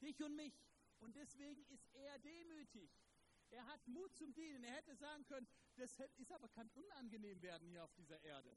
Dich 0.00 0.22
und 0.22 0.36
mich. 0.36 0.54
Und 1.00 1.16
deswegen 1.16 1.64
ist 1.66 1.88
er 1.94 2.18
demütig. 2.18 2.90
Er 3.50 3.66
hat 3.66 3.86
Mut 3.86 4.14
zum 4.14 4.32
Dienen. 4.34 4.64
Er 4.64 4.74
hätte 4.74 4.94
sagen 4.96 5.24
können, 5.26 5.48
das 5.76 5.98
ist 6.16 6.32
aber 6.32 6.48
kann 6.48 6.68
unangenehm 6.70 7.40
werden 7.40 7.68
hier 7.68 7.84
auf 7.84 7.94
dieser 7.94 8.20
Erde. 8.22 8.56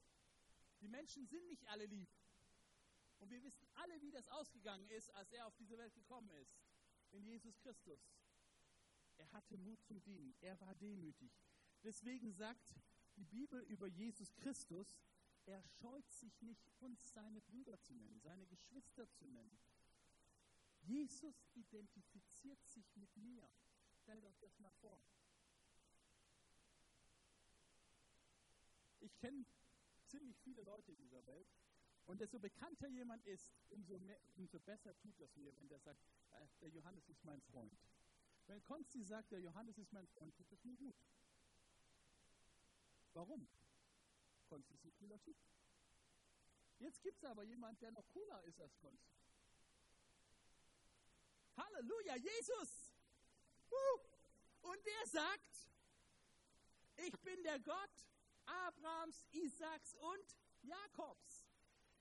Die 0.82 0.88
Menschen 0.88 1.26
sind 1.28 1.48
nicht 1.48 1.66
alle 1.68 1.86
lieb. 1.86 2.10
Und 3.20 3.30
wir 3.30 3.42
wissen 3.44 3.68
alle, 3.76 4.02
wie 4.02 4.12
das 4.12 4.28
ausgegangen 4.30 4.90
ist, 4.90 5.12
als 5.12 5.32
er 5.32 5.46
auf 5.46 5.56
diese 5.56 5.78
Welt 5.78 5.94
gekommen 5.94 6.30
ist. 6.42 6.58
In 7.12 7.24
Jesus 7.24 7.58
Christus. 7.60 8.00
Er 9.18 9.32
hatte 9.32 9.58
Mut 9.58 9.84
zum 9.84 10.02
Dienen. 10.02 10.34
Er 10.42 10.60
war 10.60 10.74
demütig. 10.76 11.32
Deswegen 11.84 12.34
sagt 12.34 12.74
die 13.16 13.26
Bibel 13.26 13.62
über 13.64 13.88
Jesus 13.88 14.34
Christus, 14.36 14.88
er 15.46 15.62
scheut 15.64 16.10
sich 16.12 16.42
nicht, 16.42 16.72
uns 16.80 17.14
seine 17.14 17.42
Brüder 17.42 17.80
zu 17.82 17.94
nennen, 17.94 18.20
seine 18.20 18.46
Geschwister 18.48 19.10
zu 19.12 19.28
nennen. 19.28 19.60
Jesus 20.82 21.48
identifiziert 21.54 22.64
sich 22.66 22.96
mit 22.96 23.16
mir. 23.18 23.48
Stellt 24.02 24.24
euch 24.24 24.38
das 24.40 24.58
mal 24.60 24.72
vor. 24.82 25.00
Ich 29.00 29.16
kenne 29.18 29.46
ziemlich 30.12 30.38
viele 30.40 30.62
Leute 30.64 30.92
in 30.92 30.98
dieser 30.98 31.26
Welt. 31.26 31.48
Und 32.06 32.20
desto 32.20 32.40
bekannter 32.40 32.88
jemand 32.88 33.26
ist, 33.26 33.54
umso, 33.70 33.98
mehr, 34.00 34.20
umso 34.36 34.60
besser 34.60 34.98
tut 35.00 35.20
das 35.20 35.36
mir, 35.38 35.56
wenn 35.56 35.68
der 35.70 35.80
sagt, 35.80 36.02
äh, 36.32 36.48
der 36.60 36.70
Johannes 36.70 37.08
ist 37.08 37.24
mein 37.24 37.42
Freund. 37.42 37.74
Wenn 38.48 38.62
Konsti 38.64 39.04
sagt, 39.04 39.32
der 39.32 39.40
Johannes 39.40 39.78
ist 39.78 39.94
mein 39.94 40.08
Freund, 40.08 40.36
tut 40.36 40.52
das 40.52 40.64
mir 40.66 40.76
gut. 40.76 40.96
Warum? 43.14 43.48
Konsti 44.48 44.74
ist 44.74 44.86
ein 44.86 44.94
cooler 44.96 45.22
Typ. 45.22 45.38
Jetzt 46.80 47.02
gibt 47.02 47.18
es 47.18 47.24
aber 47.24 47.44
jemanden, 47.44 47.80
der 47.80 47.92
noch 47.92 48.08
cooler 48.10 48.44
ist 48.44 48.60
als 48.60 48.78
Konsti. 48.80 49.16
Halleluja, 51.56 52.16
Jesus! 52.18 52.92
Und 54.62 54.86
der 54.86 55.08
sagt, 55.08 55.70
ich 56.98 57.18
bin 57.22 57.44
der 57.44 57.60
Gott 57.60 58.11
Abrahams, 58.68 59.26
Isaaks 59.32 59.96
und 59.96 60.38
Jakobs. 60.62 61.48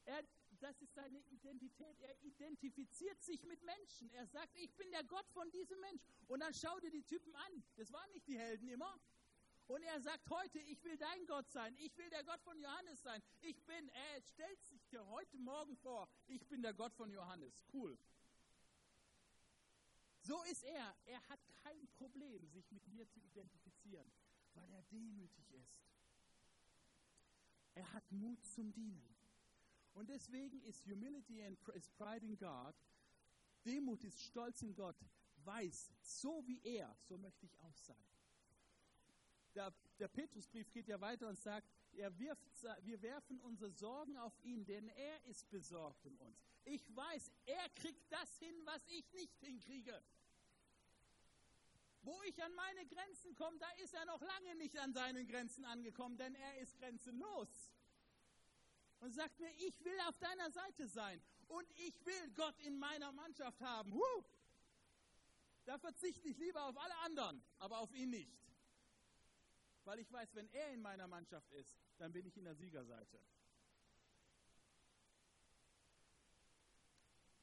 Er, 0.05 0.25
das 0.61 0.81
ist 0.83 0.95
seine 0.95 1.21
Identität. 1.31 1.99
Er 2.01 2.17
identifiziert 2.23 3.23
sich 3.23 3.45
mit 3.45 3.63
Menschen. 3.63 4.11
Er 4.11 4.27
sagt, 4.27 4.55
ich 4.57 4.75
bin 4.77 4.91
der 4.91 5.05
Gott 5.05 5.29
von 5.31 5.51
diesem 5.51 5.79
Mensch. 5.81 6.03
Und 6.29 6.41
dann 6.41 6.55
schau 6.55 6.79
dir 6.81 6.91
die 6.91 7.05
Typen 7.05 7.35
an. 7.35 7.63
Das 7.77 7.93
waren 7.93 8.11
nicht 8.13 8.27
die 8.27 8.39
Helden 8.39 8.69
immer. 8.69 8.99
Und 9.67 9.85
er 9.85 10.01
sagt 10.01 10.29
heute, 10.31 10.59
ich 10.59 10.83
will 10.83 10.97
dein 10.97 11.27
Gott 11.27 11.49
sein. 11.49 11.77
Ich 11.79 11.97
will 11.97 12.11
der 12.11 12.25
Gott 12.25 12.43
von 12.43 12.59
Johannes 12.59 13.03
sein. 13.03 13.23
Ich 13.41 13.65
bin, 13.67 13.89
er 13.89 14.21
stellt 14.23 14.61
sich 14.65 14.85
dir 14.89 15.07
heute 15.07 15.39
Morgen 15.39 15.77
vor, 15.77 16.09
ich 16.27 16.45
bin 16.49 16.61
der 16.61 16.75
Gott 16.75 16.93
von 16.95 17.09
Johannes. 17.09 17.63
Cool. 17.73 17.97
So 20.23 20.43
ist 20.45 20.65
er. 20.65 20.97
Er 21.07 21.29
hat 21.29 21.41
kein 21.63 21.87
Problem, 21.99 22.47
sich 22.49 22.69
mit 22.73 22.87
mir 22.89 23.09
zu 23.09 23.21
identifizieren, 23.21 24.11
weil 24.55 24.73
er 24.73 24.83
demütig 24.91 25.51
ist. 25.53 25.90
Er 27.81 27.91
hat 27.95 28.13
Mut 28.13 28.45
zum 28.45 28.71
Dienen. 28.75 29.17
Und 29.95 30.11
deswegen 30.11 30.61
ist 30.65 30.87
Humility 30.87 31.43
and 31.43 31.59
Pride 31.97 32.27
in 32.27 32.37
God, 32.37 32.75
Demut 33.65 34.05
ist 34.05 34.21
Stolz 34.21 34.61
in 34.61 34.75
Gott, 34.75 34.97
weiß, 35.45 35.91
so 36.03 36.47
wie 36.47 36.61
er, 36.63 36.95
so 37.09 37.17
möchte 37.17 37.47
ich 37.47 37.59
auch 37.61 37.77
sein. 37.79 38.05
Der, 39.55 39.73
der 39.99 40.09
Petrusbrief 40.09 40.71
geht 40.71 40.89
ja 40.89 41.01
weiter 41.01 41.27
und 41.27 41.39
sagt, 41.39 41.67
er 41.93 42.17
wirft, 42.19 42.47
wir 42.83 43.01
werfen 43.01 43.41
unsere 43.41 43.71
Sorgen 43.71 44.19
auf 44.19 44.39
ihn, 44.45 44.67
denn 44.67 44.89
er 44.91 45.25
ist 45.25 45.49
besorgt 45.49 46.05
um 46.05 46.19
uns. 46.19 46.39
Ich 46.65 46.95
weiß, 46.95 47.33
er 47.47 47.67
kriegt 47.71 48.13
das 48.13 48.39
hin, 48.41 48.55
was 48.67 48.87
ich 48.89 49.11
nicht 49.15 49.39
hinkriege. 49.39 50.03
Wo 52.03 52.23
ich 52.23 52.43
an 52.43 52.55
meine 52.55 52.87
Grenzen 52.87 53.35
komme, 53.35 53.59
da 53.59 53.71
ist 53.83 53.95
er 53.95 54.05
noch 54.07 54.23
lange 54.23 54.55
nicht 54.57 54.79
an 54.79 54.93
seinen 54.93 55.27
Grenzen 55.27 55.65
angekommen, 55.65 56.17
denn 56.17 56.35
er 56.35 56.59
ist 56.59 56.79
grenzenlos. 56.79 57.49
Und 59.01 59.13
sagt 59.15 59.39
mir, 59.39 59.51
ich 59.67 59.83
will 59.85 59.99
auf 60.09 60.19
deiner 60.19 60.51
Seite 60.51 60.89
sein 60.89 61.23
und 61.49 61.67
ich 61.77 62.05
will 62.07 62.31
Gott 62.35 62.59
in 62.61 62.79
meiner 62.79 63.13
Mannschaft 63.13 63.61
haben. 63.61 63.93
Huh! 63.93 64.25
Da 65.65 65.79
verzichte 65.79 66.29
ich 66.29 66.39
lieber 66.39 66.65
auf 66.65 66.77
alle 66.79 66.97
anderen, 66.99 67.43
aber 67.59 67.79
auf 67.79 67.93
ihn 67.93 68.11
nicht. 68.11 68.39
Weil 69.85 69.99
ich 69.99 70.11
weiß, 70.11 70.35
wenn 70.35 70.49
er 70.53 70.73
in 70.73 70.81
meiner 70.81 71.07
Mannschaft 71.07 71.51
ist, 71.53 71.77
dann 71.99 72.13
bin 72.13 72.27
ich 72.27 72.37
in 72.37 72.45
der 72.45 72.55
Siegerseite. 72.55 73.21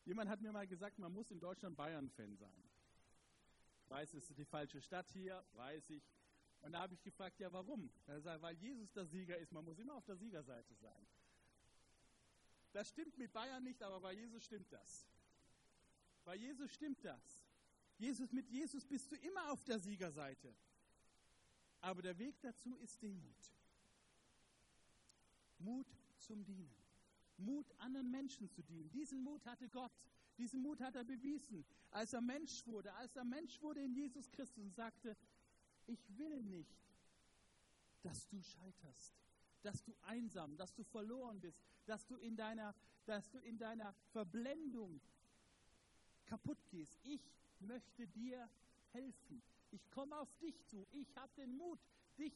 Jemand 0.05 0.29
hat 0.29 0.41
mir 0.41 0.51
mal 0.51 0.67
gesagt, 0.67 0.99
man 0.99 1.11
muss 1.11 1.31
in 1.31 1.39
Deutschland 1.39 1.75
Bayern-Fan 1.75 2.37
sein. 2.37 2.63
Weiß, 3.89 4.13
es 4.13 4.29
ist 4.29 4.37
die 4.37 4.45
falsche 4.45 4.81
Stadt 4.81 5.09
hier, 5.11 5.43
weiß 5.53 5.89
ich. 5.91 6.03
Und 6.61 6.73
da 6.73 6.79
habe 6.79 6.93
ich 6.93 7.01
gefragt, 7.01 7.39
ja 7.39 7.51
warum? 7.51 7.89
Er 8.07 8.19
sagt, 8.19 8.41
weil 8.41 8.55
Jesus 8.55 8.91
der 8.91 9.05
Sieger 9.05 9.37
ist, 9.37 9.51
man 9.51 9.63
muss 9.63 9.79
immer 9.79 9.95
auf 9.95 10.05
der 10.05 10.17
Siegerseite 10.17 10.75
sein. 10.75 11.07
Das 12.73 12.89
stimmt 12.89 13.17
mit 13.17 13.31
Bayern 13.31 13.63
nicht, 13.63 13.81
aber 13.81 13.99
bei 14.01 14.13
Jesus 14.13 14.43
stimmt 14.43 14.71
das. 14.71 15.07
Bei 16.25 16.35
Jesus 16.35 16.73
stimmt 16.73 17.03
das. 17.05 17.41
Jesus, 17.97 18.31
mit 18.31 18.49
Jesus 18.49 18.85
bist 18.85 19.11
du 19.11 19.15
immer 19.15 19.51
auf 19.51 19.63
der 19.63 19.79
Siegerseite. 19.79 20.53
Aber 21.81 22.01
der 22.01 22.17
Weg 22.17 22.39
dazu 22.41 22.75
ist 22.77 23.01
Demut. 23.01 23.53
Mut 25.59 25.87
zum 26.17 26.43
Dienen. 26.43 26.75
Mut, 27.37 27.71
anderen 27.77 28.09
Menschen 28.09 28.49
zu 28.49 28.63
dienen. 28.63 28.89
Diesen 28.91 29.23
Mut 29.23 29.45
hatte 29.45 29.69
Gott. 29.69 29.91
Diesen 30.37 30.61
Mut 30.61 30.79
hat 30.81 30.95
er 30.95 31.03
bewiesen, 31.03 31.65
als 31.91 32.13
er 32.13 32.21
Mensch 32.21 32.65
wurde, 32.67 32.93
als 32.93 33.15
er 33.15 33.23
Mensch 33.23 33.61
wurde 33.61 33.81
in 33.81 33.93
Jesus 33.93 34.31
Christus 34.31 34.63
und 34.63 34.75
sagte, 34.75 35.17
ich 35.87 36.17
will 36.17 36.43
nicht, 36.43 36.77
dass 38.03 38.27
du 38.27 38.41
scheiterst, 38.41 39.15
dass 39.63 39.83
du 39.83 39.95
einsam, 40.03 40.55
dass 40.57 40.73
du 40.75 40.83
verloren 40.83 41.39
bist, 41.39 41.59
dass 41.85 42.05
du 42.05 42.15
in 42.17 42.35
deiner, 42.35 42.75
dass 43.05 43.29
du 43.31 43.39
in 43.39 43.57
deiner 43.57 43.93
Verblendung 44.11 45.01
kaputt 46.25 46.59
gehst. 46.69 46.95
Ich 47.03 47.21
möchte 47.59 48.07
dir 48.07 48.47
helfen. 48.91 49.41
Ich 49.71 49.89
komme 49.89 50.17
auf 50.19 50.33
dich 50.37 50.63
zu. 50.65 50.85
Ich 50.91 51.15
habe 51.17 51.33
den 51.35 51.55
Mut, 51.57 51.79
dich 52.17 52.33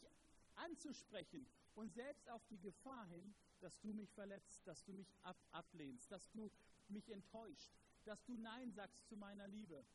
anzusprechen 0.55 1.45
und 1.75 1.93
selbst 1.93 2.29
auf 2.29 2.45
die 2.47 2.59
Gefahr 2.59 3.05
hin, 3.07 3.33
dass 3.59 3.79
du 3.79 3.93
mich 3.93 4.11
verletzt, 4.11 4.65
dass 4.65 4.83
du 4.83 4.93
mich 4.93 5.07
ab 5.21 5.37
ablehnst, 5.51 6.11
dass 6.11 6.29
du 6.31 6.51
mich 6.89 7.09
enttäuscht, 7.09 7.71
dass 8.05 8.23
du 8.25 8.37
Nein 8.37 8.71
sagst 8.71 9.07
zu 9.07 9.15
meiner 9.15 9.47
Liebe. 9.47 9.85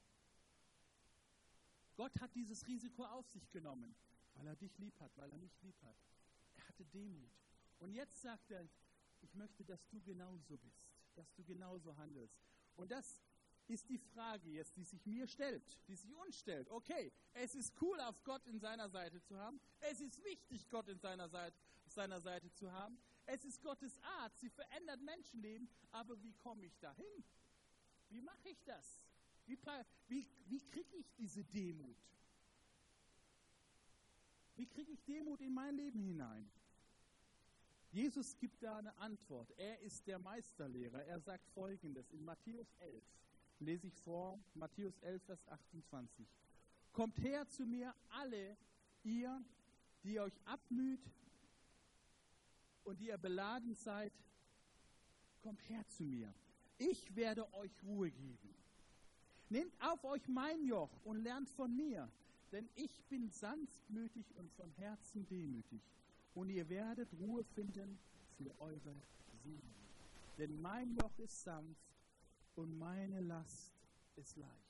Gott 1.96 2.20
hat 2.20 2.34
dieses 2.34 2.66
Risiko 2.66 3.04
auf 3.04 3.28
sich 3.28 3.50
genommen, 3.50 3.94
weil 4.34 4.46
er 4.46 4.56
dich 4.56 4.76
lieb 4.78 4.98
hat, 5.00 5.16
weil 5.16 5.30
er 5.30 5.38
mich 5.38 5.60
lieb 5.62 5.80
hat. 5.82 5.96
Er 6.56 6.68
hatte 6.68 6.84
Demut. 6.86 7.30
Und 7.78 7.92
jetzt 7.92 8.20
sagt 8.20 8.50
er, 8.50 8.66
ich 9.22 9.34
möchte, 9.34 9.64
dass 9.64 9.86
du 9.88 10.00
genauso 10.02 10.56
bist, 10.58 10.84
dass 11.14 11.32
du 11.34 11.44
genauso 11.44 11.96
handelst. 11.96 12.38
Und 12.76 12.90
das 12.90 13.22
ist 13.68 13.88
die 13.88 13.98
Frage 13.98 14.48
jetzt, 14.50 14.76
die 14.76 14.84
sich 14.84 15.04
mir 15.06 15.26
stellt, 15.26 15.62
die 15.88 15.96
sich 15.96 16.14
uns 16.14 16.38
stellt. 16.38 16.68
Okay, 16.70 17.12
es 17.32 17.54
ist 17.54 17.72
cool, 17.80 18.00
auf 18.00 18.22
Gott 18.22 18.46
in 18.46 18.60
seiner 18.60 18.88
Seite 18.88 19.20
zu 19.22 19.36
haben. 19.36 19.60
Es 19.80 20.00
ist 20.00 20.22
wichtig, 20.24 20.68
Gott 20.68 20.88
in 20.88 20.98
seiner 20.98 21.28
Seite, 21.28 21.56
auf 21.84 21.92
seiner 21.92 22.20
Seite 22.20 22.52
zu 22.52 22.70
haben. 22.70 22.98
Es 23.24 23.44
ist 23.44 23.60
Gottes 23.62 23.98
Art, 24.02 24.36
sie 24.38 24.50
verändert 24.50 25.00
Menschenleben. 25.00 25.68
Aber 25.90 26.20
wie 26.22 26.32
komme 26.34 26.64
ich 26.64 26.78
dahin? 26.78 27.24
Wie 28.08 28.20
mache 28.20 28.48
ich 28.48 28.62
das? 28.64 29.06
Wie, 29.46 29.58
wie, 30.08 30.26
wie 30.46 30.60
kriege 30.70 30.96
ich 30.96 31.14
diese 31.14 31.44
Demut? 31.44 31.96
Wie 34.56 34.66
kriege 34.66 34.92
ich 34.92 35.04
Demut 35.04 35.40
in 35.40 35.52
mein 35.52 35.76
Leben 35.76 36.00
hinein? 36.00 36.50
Jesus 37.92 38.36
gibt 38.38 38.62
da 38.62 38.76
eine 38.76 38.96
Antwort. 38.98 39.50
Er 39.56 39.80
ist 39.80 40.06
der 40.06 40.18
Meisterlehrer. 40.18 41.04
Er 41.04 41.20
sagt 41.20 41.48
folgendes 41.50 42.10
in 42.10 42.24
Matthäus 42.24 42.74
11. 42.80 43.04
Lese 43.60 43.86
ich 43.86 43.98
vor, 44.00 44.38
Matthäus 44.54 44.98
11, 45.00 45.22
Vers 45.22 45.48
28. 45.48 46.26
Kommt 46.92 47.18
her 47.20 47.48
zu 47.48 47.64
mir 47.64 47.94
alle 48.08 48.56
ihr, 49.02 49.42
die 50.02 50.20
euch 50.20 50.38
abmüht 50.44 51.00
und 52.84 53.00
die 53.00 53.08
ihr 53.08 53.18
beladen 53.18 53.74
seid, 53.74 54.12
kommt 55.40 55.66
her 55.68 55.86
zu 55.88 56.04
mir. 56.04 56.32
Ich 56.78 57.14
werde 57.16 57.52
euch 57.54 57.82
Ruhe 57.82 58.10
geben. 58.10 58.54
Nehmt 59.48 59.72
auf 59.80 60.04
euch 60.04 60.26
mein 60.28 60.64
Joch 60.64 60.90
und 61.04 61.22
lernt 61.22 61.48
von 61.50 61.74
mir, 61.74 62.10
denn 62.52 62.68
ich 62.74 63.04
bin 63.04 63.30
sanftmütig 63.30 64.26
und 64.36 64.50
von 64.52 64.70
Herzen 64.72 65.26
demütig. 65.28 65.80
Und 66.34 66.50
ihr 66.50 66.68
werdet 66.68 67.12
Ruhe 67.14 67.44
finden 67.44 67.98
für 68.36 68.52
eure 68.60 68.94
Seelen. 69.42 69.74
Denn 70.36 70.60
mein 70.60 70.94
Joch 70.96 71.18
ist 71.18 71.42
sanft 71.42 71.94
und 72.56 72.78
meine 72.78 73.20
Last 73.20 73.72
ist 74.16 74.36
leicht. 74.36 74.66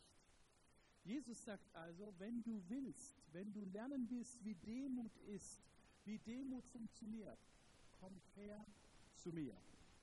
Jesus 1.05 1.45
sagt 1.45 1.75
also, 1.75 2.13
wenn 2.19 2.43
du 2.43 2.63
willst, 2.69 3.15
wenn 3.33 3.53
du 3.53 3.65
lernen 3.65 4.07
willst, 4.11 4.45
wie 4.45 4.55
Demut 4.55 5.17
ist, 5.29 5.61
wie 6.05 6.19
Demut 6.19 6.67
funktioniert, 6.67 7.39
komm 8.01 8.21
her 8.35 8.65
zu 9.15 9.31
mir. 9.31 9.57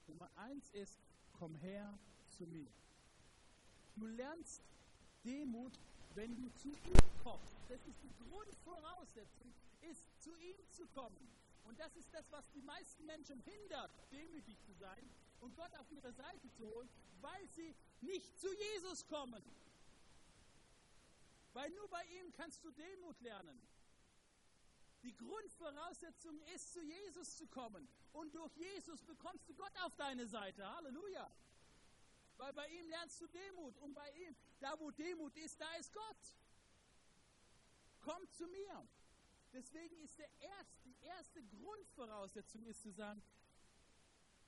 Nummer 0.08 0.30
eins 0.36 0.70
ist, 0.72 1.00
komm 1.34 1.56
her 1.56 1.98
zu 2.30 2.46
mir. 2.46 2.72
Du 3.96 4.06
lernst 4.06 4.62
Demut, 5.24 5.74
wenn 6.16 6.36
du 6.36 6.50
zu 6.56 6.70
ihm 6.70 7.24
kommst. 7.24 7.56
Das 7.70 7.80
ist 7.86 8.02
die 8.04 8.14
Grundvoraussetzung, 8.30 9.54
ist 9.82 10.06
zu 10.22 10.34
ihm 10.36 10.58
zu 10.70 10.86
kommen. 10.88 11.28
Und 11.66 11.80
das 11.80 11.96
ist 11.96 12.14
das, 12.14 12.26
was 12.32 12.50
die 12.52 12.62
meisten 12.62 13.06
Menschen 13.06 13.40
hindert, 13.42 13.92
demütig 14.12 14.58
zu 14.66 14.74
sein 14.74 15.10
und 15.42 15.56
Gott 15.56 15.74
auf 15.76 15.92
ihre 15.92 16.12
Seite 16.12 16.52
zu 16.52 16.68
holen, 16.68 16.90
weil 17.22 17.48
sie 17.50 17.74
nicht 18.02 18.38
zu 18.40 18.54
Jesus 18.54 19.08
kommen. 19.08 19.42
Weil 21.54 21.70
nur 21.72 21.88
bei 21.88 22.04
ihm 22.06 22.32
kannst 22.34 22.64
du 22.64 22.72
Demut 22.72 23.20
lernen. 23.22 23.62
Die 25.04 25.16
Grundvoraussetzung 25.16 26.40
ist, 26.56 26.74
zu 26.74 26.82
Jesus 26.82 27.38
zu 27.38 27.48
kommen. 27.48 27.88
Und 28.14 28.34
durch 28.36 28.56
Jesus 28.56 29.02
bekommst 29.04 29.50
du 29.50 29.54
Gott 29.56 29.76
auf 29.84 29.96
deine 29.96 30.28
Seite. 30.28 30.68
Halleluja. 30.76 31.30
Weil 32.38 32.54
bei 32.54 32.68
ihm 32.68 32.88
lernst 32.88 33.20
du 33.22 33.28
Demut. 33.28 33.78
Und 33.80 33.94
bei 33.94 34.10
ihm, 34.12 34.36
da 34.60 34.80
wo 34.80 34.92
Demut 34.92 35.36
ist, 35.38 35.60
da 35.60 35.74
ist 35.76 35.92
Gott. 35.94 36.34
Komm 38.02 38.30
zu 38.32 38.48
mir. 38.48 38.88
Deswegen 39.52 40.00
ist 40.00 40.18
der 40.18 40.30
erste, 40.40 40.82
die 40.84 40.98
erste 41.02 41.44
Grundvoraussetzung 41.44 42.66
ist 42.66 42.82
zu 42.82 42.92
sagen, 42.92 43.22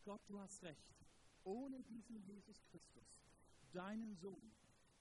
Gott, 0.04 0.22
du 0.28 0.40
hast 0.40 0.64
recht. 0.64 0.96
Ohne 1.44 1.82
diesen 1.84 2.18
Jesus 2.24 2.64
Christus, 2.72 3.22
deinen 3.72 4.16
Sohn, 4.16 4.52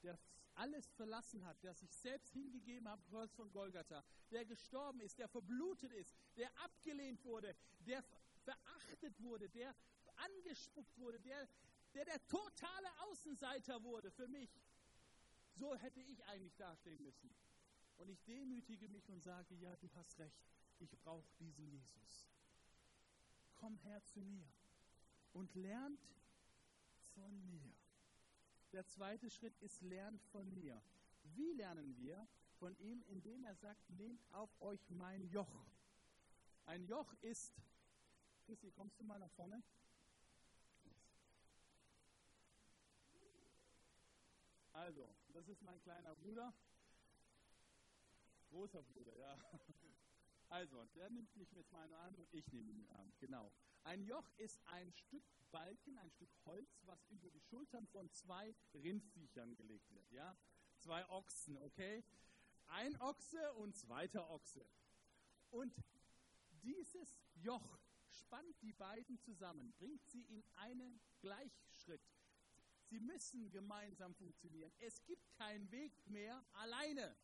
der 0.03 0.17
alles 0.55 0.87
verlassen 0.91 1.43
hat, 1.45 1.61
der 1.63 1.73
sich 1.73 1.91
selbst 1.91 2.33
hingegeben 2.33 2.87
hat, 2.87 3.03
Kreuz 3.09 3.33
von 3.33 3.51
Golgatha, 3.51 4.03
der 4.31 4.45
gestorben 4.45 5.01
ist, 5.01 5.17
der 5.17 5.27
verblutet 5.27 5.91
ist, 5.93 6.15
der 6.37 6.49
abgelehnt 6.63 7.23
wurde, 7.25 7.55
der 7.79 8.03
verachtet 8.45 9.19
wurde, 9.21 9.49
der 9.49 9.75
angespuckt 10.15 10.97
wurde, 10.97 11.19
der, 11.19 11.47
der 11.93 12.05
der 12.05 12.25
totale 12.27 12.87
Außenseiter 13.09 13.83
wurde 13.83 14.11
für 14.11 14.27
mich. 14.27 14.49
So 15.53 15.75
hätte 15.75 16.01
ich 16.01 16.23
eigentlich 16.25 16.55
dastehen 16.55 17.01
müssen. 17.01 17.29
Und 17.97 18.09
ich 18.09 18.21
demütige 18.23 18.89
mich 18.89 19.09
und 19.09 19.21
sage, 19.21 19.55
ja, 19.55 19.75
du 19.77 19.89
hast 19.95 20.17
recht, 20.19 20.43
ich 20.79 20.97
brauche 20.99 21.29
diesen 21.39 21.65
Jesus. 21.67 22.27
Komm 23.55 23.77
her 23.77 24.03
zu 24.03 24.21
mir 24.21 24.47
und 25.33 25.53
lernt 25.55 26.01
von 27.13 27.45
mir. 27.45 27.73
Der 28.73 28.85
zweite 28.85 29.29
Schritt 29.29 29.57
ist, 29.61 29.81
lernt 29.81 30.21
von 30.23 30.53
mir. 30.53 30.81
Wie 31.23 31.53
lernen 31.53 31.95
wir 31.97 32.27
von 32.59 32.77
ihm? 32.79 33.01
Indem 33.07 33.45
er 33.45 33.55
sagt, 33.55 33.89
nehmt 33.89 34.21
auf 34.33 34.49
euch 34.61 34.89
mein 34.89 35.23
Joch. 35.29 35.65
Ein 36.65 36.83
Joch 36.85 37.13
ist, 37.21 37.53
Christi, 38.45 38.71
kommst 38.71 38.99
du 38.99 39.03
mal 39.03 39.17
nach 39.17 39.31
vorne? 39.31 39.63
Also, 44.71 45.09
das 45.29 45.47
ist 45.47 45.63
mein 45.63 45.81
kleiner 45.81 46.15
Bruder. 46.15 46.53
Großer 48.49 48.83
Bruder, 48.83 49.17
ja. 49.17 49.37
Also, 50.49 50.85
der 50.93 51.09
nimmt 51.09 51.35
mich 51.35 51.51
mit 51.53 51.69
meinem 51.71 51.93
Arm 51.95 52.13
und 52.15 52.31
ich 52.31 52.47
nehme 52.51 52.69
ihn 52.69 52.77
den 52.77 52.89
Arm. 52.91 53.11
Genau. 53.19 53.51
Ein 53.83 54.03
Joch 54.03 54.29
ist 54.37 54.61
ein 54.67 54.93
Stück 54.93 55.23
Balken, 55.49 55.97
ein 55.97 56.11
Stück 56.11 56.29
Holz, 56.45 56.83
was 56.85 57.03
über 57.07 57.31
die 57.31 57.41
Schultern 57.41 57.87
von 57.87 58.11
zwei 58.11 58.55
Rindviechern 58.75 59.55
gelegt 59.55 59.91
wird. 59.91 60.11
Ja? 60.11 60.37
Zwei 60.77 61.07
Ochsen, 61.09 61.57
okay? 61.57 62.03
Ein 62.67 62.95
Ochse 63.01 63.53
und 63.55 63.75
zweiter 63.75 64.29
Ochse. 64.29 64.63
Und 65.49 65.73
dieses 66.61 67.17
Joch 67.33 67.79
spannt 68.19 68.61
die 68.61 68.73
beiden 68.73 69.19
zusammen, 69.19 69.73
bringt 69.77 70.05
sie 70.07 70.23
in 70.23 70.43
einen 70.55 70.99
Gleichschritt. 71.21 72.01
Sie 72.85 72.99
müssen 72.99 73.49
gemeinsam 73.51 74.13
funktionieren. 74.15 74.71
Es 74.79 75.03
gibt 75.05 75.31
keinen 75.33 75.69
Weg 75.71 75.93
mehr 76.07 76.43
alleine. 76.53 77.15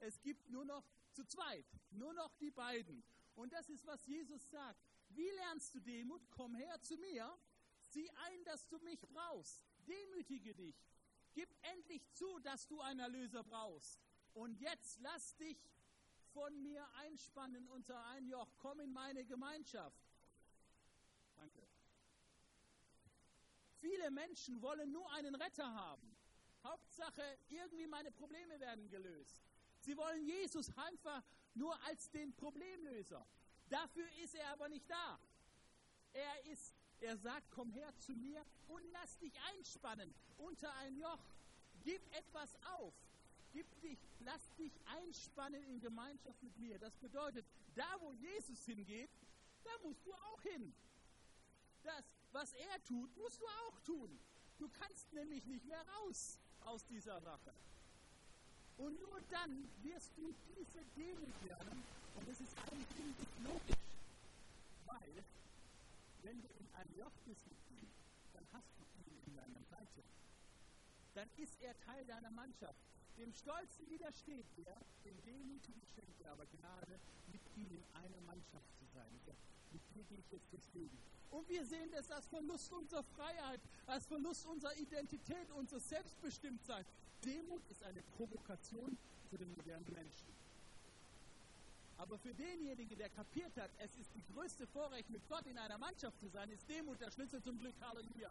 Es 0.00 0.20
gibt 0.22 0.50
nur 0.50 0.64
noch 0.64 0.84
zu 1.12 1.24
zweit, 1.24 1.66
nur 1.90 2.12
noch 2.14 2.34
die 2.36 2.50
beiden. 2.50 3.04
Und 3.34 3.52
das 3.52 3.68
ist, 3.68 3.86
was 3.86 4.04
Jesus 4.06 4.50
sagt. 4.50 4.80
Wie 5.10 5.30
lernst 5.30 5.74
du 5.74 5.80
Demut? 5.80 6.28
Komm 6.30 6.54
her 6.56 6.80
zu 6.82 6.96
mir 6.96 7.38
Sieh 7.94 8.10
ein, 8.10 8.44
dass 8.44 8.66
du 8.66 8.78
mich 8.80 9.00
brauchst. 9.08 9.62
Demütige 9.86 10.52
dich. 10.52 10.74
Gib 11.32 11.48
endlich 11.62 12.02
zu, 12.12 12.40
dass 12.40 12.66
du 12.66 12.80
einen 12.80 12.98
Erlöser 12.98 13.44
brauchst. 13.44 14.00
Und 14.32 14.58
jetzt 14.58 14.98
lass 15.00 15.36
dich 15.36 15.56
von 16.32 16.60
mir 16.60 16.84
einspannen 16.94 17.68
unter 17.68 18.04
ein 18.06 18.26
Joch. 18.26 18.50
Komm 18.58 18.80
in 18.80 18.92
meine 18.92 19.24
Gemeinschaft. 19.24 20.02
Danke. 21.36 21.68
Viele 23.84 24.10
Menschen 24.10 24.62
wollen 24.62 24.90
nur 24.92 25.12
einen 25.12 25.34
Retter 25.34 25.70
haben. 25.74 26.16
Hauptsache, 26.62 27.22
irgendwie 27.50 27.86
meine 27.86 28.10
Probleme 28.10 28.58
werden 28.58 28.88
gelöst. 28.88 29.42
Sie 29.80 29.94
wollen 29.94 30.24
Jesus 30.24 30.70
einfach 30.88 31.22
nur 31.52 31.78
als 31.82 32.10
den 32.10 32.34
Problemlöser. 32.34 33.26
Dafür 33.68 34.06
ist 34.22 34.34
er 34.36 34.48
aber 34.52 34.70
nicht 34.70 34.88
da. 34.88 35.20
Er 36.14 36.46
ist 36.46 36.74
er 37.00 37.18
sagt, 37.18 37.50
komm 37.50 37.70
her 37.72 37.92
zu 37.98 38.12
mir 38.14 38.42
und 38.68 38.82
lass 38.92 39.18
dich 39.18 39.34
einspannen 39.52 40.14
unter 40.38 40.72
ein 40.76 40.96
Joch. 40.96 41.20
Gib 41.82 42.00
etwas 42.16 42.56
auf. 42.78 42.94
Gib 43.52 43.66
dich, 43.82 43.98
lass 44.20 44.54
dich 44.54 44.72
einspannen 44.86 45.62
in 45.64 45.80
Gemeinschaft 45.80 46.42
mit 46.42 46.56
mir. 46.56 46.78
Das 46.78 46.96
bedeutet, 46.96 47.44
da 47.74 47.86
wo 48.00 48.14
Jesus 48.14 48.64
hingeht, 48.64 49.10
da 49.64 49.70
musst 49.82 50.06
du 50.06 50.14
auch 50.14 50.40
hin. 50.40 50.74
Das, 51.82 52.04
was 52.34 52.52
er 52.54 52.84
tut, 52.84 53.16
musst 53.16 53.40
du 53.40 53.46
auch 53.46 53.80
tun. 53.80 54.18
Du 54.58 54.68
kannst 54.68 55.12
nämlich 55.12 55.44
nicht 55.46 55.64
mehr 55.64 55.82
raus 55.96 56.38
aus 56.60 56.84
dieser 56.86 57.20
Sache. 57.20 57.54
Und 58.76 59.00
nur 59.00 59.20
dann 59.30 59.68
wirst 59.82 60.12
du 60.16 60.34
diese 60.56 60.84
Demut 60.96 61.42
lernen. 61.46 61.82
Und 62.16 62.28
das 62.28 62.40
ist 62.40 62.56
eigentlich 62.58 63.16
logisch. 63.44 63.76
Weil 64.86 65.24
wenn 66.22 66.42
du 66.42 66.48
in 66.48 66.68
einem 66.74 66.94
Joch 66.96 67.12
bist 67.24 67.46
dann 68.32 68.46
hast 68.52 68.68
du 68.78 69.10
ihn 69.10 69.22
in 69.26 69.36
deiner 69.36 69.62
Seite. 69.62 70.02
Dann 71.14 71.28
ist 71.36 71.60
er 71.62 71.78
Teil 71.80 72.04
deiner 72.04 72.32
Mannschaft. 72.32 72.80
Dem 73.16 73.32
Stolzen 73.32 73.88
widersteht 73.88 74.46
er, 74.64 74.76
dem 75.04 75.22
Demütigen 75.22 75.82
schenkt 75.94 76.20
er 76.22 76.32
aber 76.32 76.46
Gnade, 76.46 76.98
mit 77.30 77.42
ihm 77.56 77.70
in 77.70 77.84
einer 77.94 78.20
Mannschaft 78.22 78.66
zu 78.76 78.84
sein. 78.92 79.20
Jetzt 80.30 80.52
durchs 80.52 80.74
Leben. 80.74 80.98
Und 81.30 81.48
wir 81.48 81.64
sehen 81.64 81.90
das 81.90 82.10
als 82.10 82.26
Verlust 82.26 82.72
unserer 82.72 83.02
Freiheit, 83.02 83.60
als 83.86 84.06
Verlust 84.06 84.46
unserer 84.46 84.76
Identität, 84.76 85.50
unserer 85.50 85.80
Selbstbestimmtheit. 85.80 86.86
Demut 87.24 87.62
ist 87.70 87.82
eine 87.82 88.02
Provokation 88.16 88.96
für 89.30 89.38
den 89.38 89.50
modernen 89.50 89.92
Menschen. 89.92 90.28
Aber 91.96 92.18
für 92.18 92.34
denjenigen, 92.34 92.96
der 92.98 93.08
kapiert 93.08 93.56
hat, 93.56 93.70
es 93.78 93.96
ist 93.96 94.10
die 94.14 94.24
größte 94.32 94.66
Vorrecht, 94.66 95.08
mit 95.10 95.26
Gott 95.28 95.46
in 95.46 95.58
einer 95.58 95.78
Mannschaft 95.78 96.18
zu 96.18 96.28
sein, 96.28 96.50
ist 96.50 96.68
Demut 96.68 97.00
der 97.00 97.10
Schlüssel 97.10 97.42
zum 97.42 97.58
Glück. 97.58 97.74
Halleluja. 97.80 98.30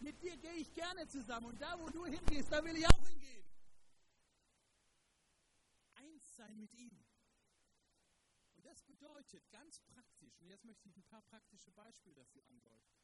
Mit 0.00 0.22
dir 0.22 0.36
gehe 0.36 0.54
ich 0.54 0.72
gerne 0.74 1.06
zusammen 1.08 1.46
und 1.46 1.60
da, 1.60 1.78
wo 1.78 1.88
du 1.90 2.06
hingehst, 2.06 2.50
da 2.50 2.64
will 2.64 2.76
ich 2.76 2.86
auch 2.88 3.06
hingehen. 3.06 3.44
Eins 5.94 6.36
sein 6.36 6.58
mit 6.58 6.72
ihm. 6.74 6.96
Das 8.70 8.82
bedeutet 8.84 9.50
ganz 9.50 9.80
praktisch, 9.80 10.40
und 10.40 10.48
jetzt 10.48 10.64
möchte 10.64 10.88
ich 10.88 10.96
ein 10.96 11.02
paar 11.08 11.22
praktische 11.22 11.72
Beispiele 11.72 12.14
dafür 12.14 12.46
andeuten. 12.46 12.94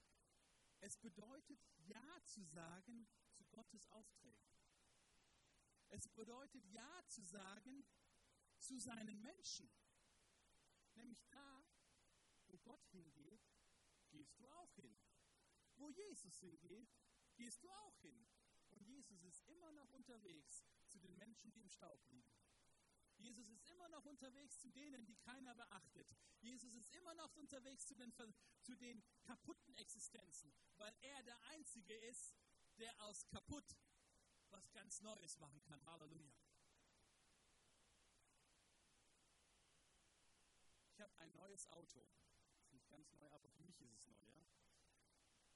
Es 0.79 0.96
bedeutet, 0.96 1.59
Ja 1.79 2.22
zu 2.24 2.44
sagen 2.44 3.09
zu 3.33 3.44
Gottes 3.46 3.88
Aufträgen. 3.88 4.46
Es 5.88 6.07
bedeutet, 6.07 6.64
Ja 6.66 7.05
zu 7.09 7.20
sagen 7.24 7.85
zu 8.59 8.79
seinen 8.79 9.20
Menschen. 9.20 9.68
Nämlich 10.94 11.26
da, 11.31 11.64
wo 12.46 12.59
Gott 12.59 12.87
hingeht, 12.92 13.42
gehst 14.11 14.38
du 14.38 14.48
auch 14.48 14.72
hin. 14.76 14.96
Wo 15.74 15.90
Jesus 15.90 16.38
hingeht, 16.38 16.94
gehst 17.35 17.64
du 17.64 17.70
auch 17.72 17.98
hin. 18.02 18.29
Und 18.70 18.87
Jesus 18.87 19.24
ist 19.24 19.42
immer 19.48 19.72
noch 19.72 19.90
unterwegs 19.90 20.62
zu 20.87 21.00
den 21.00 21.16
Menschen, 21.16 21.50
die 21.50 21.61
im 21.61 21.70
Staub 21.70 22.00
liegen. 22.09 22.46
Jesus 23.27 23.49
ist 23.49 23.67
immer 23.67 23.89
noch 23.89 24.05
unterwegs 24.05 24.57
zu 24.61 24.71
denen, 24.71 25.05
die 25.05 25.17
keiner 25.17 25.53
beachtet. 25.57 26.07
Jesus 26.41 26.73
ist 26.75 26.89
immer 26.91 27.12
noch 27.15 27.35
unterwegs 27.35 27.85
zu 27.85 27.97
den, 27.97 28.12
zu 28.62 28.77
den 28.77 29.03
kaputten 29.25 29.75
Existenzen, 29.75 30.55
weil 30.77 30.95
er 31.01 31.23
der 31.25 31.43
Einzige 31.47 31.95
ist, 31.95 32.37
der 32.79 32.95
aus 33.01 33.27
kaputt 33.27 33.77
was 34.51 34.71
ganz 34.73 35.01
Neues 35.01 35.39
machen 35.39 35.61
kann. 35.65 35.85
Halleluja. 35.87 36.33
Ich 40.93 41.01
habe 41.01 41.19
ein 41.19 41.35
neues 41.35 41.67
Auto. 41.67 42.07
Ist 42.61 42.73
nicht 42.73 42.89
ganz 42.89 43.12
neu, 43.15 43.29
aber 43.33 43.49
für 43.51 43.65
mich 43.65 43.81
ist 43.81 43.93
es 43.93 44.07
neu. 44.07 44.39
Ja? 44.39 44.47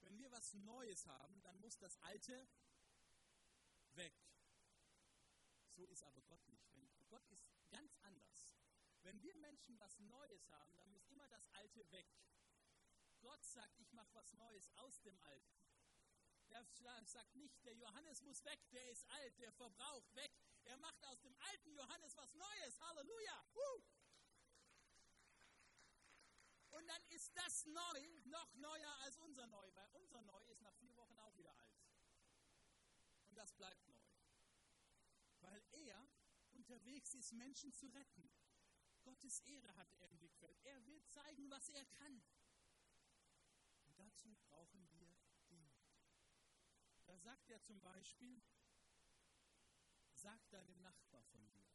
Wenn 0.01 0.19
wir 0.19 0.31
was 0.33 0.55
Neues 0.55 1.07
haben, 1.07 1.41
dann 1.43 1.61
muss 1.61 1.79
das 1.79 1.97
Alte 2.03 2.49
weg. 3.93 4.15
So 5.69 5.87
ist 5.87 6.03
aber 6.03 6.21
Gott 6.23 6.45
nicht. 6.49 6.75
Wenn, 6.75 6.91
Gott 7.11 7.27
ist. 7.29 7.50
Wenn 9.03 9.21
wir 9.23 9.37
Menschen 9.37 9.79
was 9.79 9.99
Neues 10.01 10.49
haben, 10.51 10.75
dann 10.77 10.91
muss 10.91 11.07
immer 11.09 11.29
das 11.29 11.47
Alte 11.53 11.91
weg. 11.91 12.07
Gott 13.21 13.45
sagt, 13.45 13.79
ich 13.79 13.93
mache 13.93 14.13
was 14.15 14.33
Neues 14.35 14.69
aus 14.77 15.01
dem 15.03 15.19
Alten. 15.21 15.61
Er 16.51 16.67
sagt 17.05 17.35
nicht, 17.37 17.65
der 17.65 17.75
Johannes 17.75 18.23
muss 18.23 18.45
weg, 18.45 18.61
der 18.73 18.91
ist 18.91 19.09
alt, 19.11 19.39
der 19.39 19.53
verbraucht 19.53 20.15
weg. 20.17 20.33
Er 20.65 20.77
macht 20.79 21.05
aus 21.05 21.21
dem 21.21 21.37
alten 21.39 21.73
Johannes 21.73 22.17
was 22.17 22.35
Neues. 22.35 22.81
Halleluja! 22.81 23.45
Und 26.71 26.87
dann 26.87 27.03
ist 27.09 27.37
das 27.37 27.67
neu 27.67 28.21
noch 28.25 28.55
neuer 28.55 28.97
als 29.01 29.19
unser 29.19 29.47
Neu, 29.47 29.71
weil 29.75 29.89
unser 29.93 30.23
Neu 30.23 30.43
ist 30.47 30.61
nach 30.63 30.75
vier 30.75 30.97
Wochen 30.97 31.19
auch 31.19 31.37
wieder 31.37 31.55
alt. 31.57 31.75
Und 33.29 33.37
das 33.37 33.53
bleibt 33.53 33.87
neu. 33.89 34.09
Weil 35.41 35.63
er 35.73 36.09
unterwegs 36.53 37.15
ist, 37.15 37.33
Menschen 37.33 37.73
zu 37.73 37.87
retten. 37.89 38.31
Gottes 39.11 39.41
Ehre 39.41 39.75
hat 39.77 39.93
er 39.99 40.09
im 40.09 40.19
Blickfeld. 40.19 40.59
Er 40.65 40.87
will 40.87 41.03
zeigen, 41.09 41.51
was 41.51 41.69
er 41.69 41.85
kann. 41.85 42.23
Und 43.85 43.99
dazu 43.99 44.37
brauchen 44.49 44.89
wir 44.93 45.01
da 47.11 47.19
sagt 47.19 47.51
er 47.51 47.61
zum 47.65 47.81
Beispiel, 47.81 48.41
sag 50.13 50.49
deinem 50.51 50.81
Nachbar 50.81 51.25
von 51.25 51.45
mir. 51.51 51.67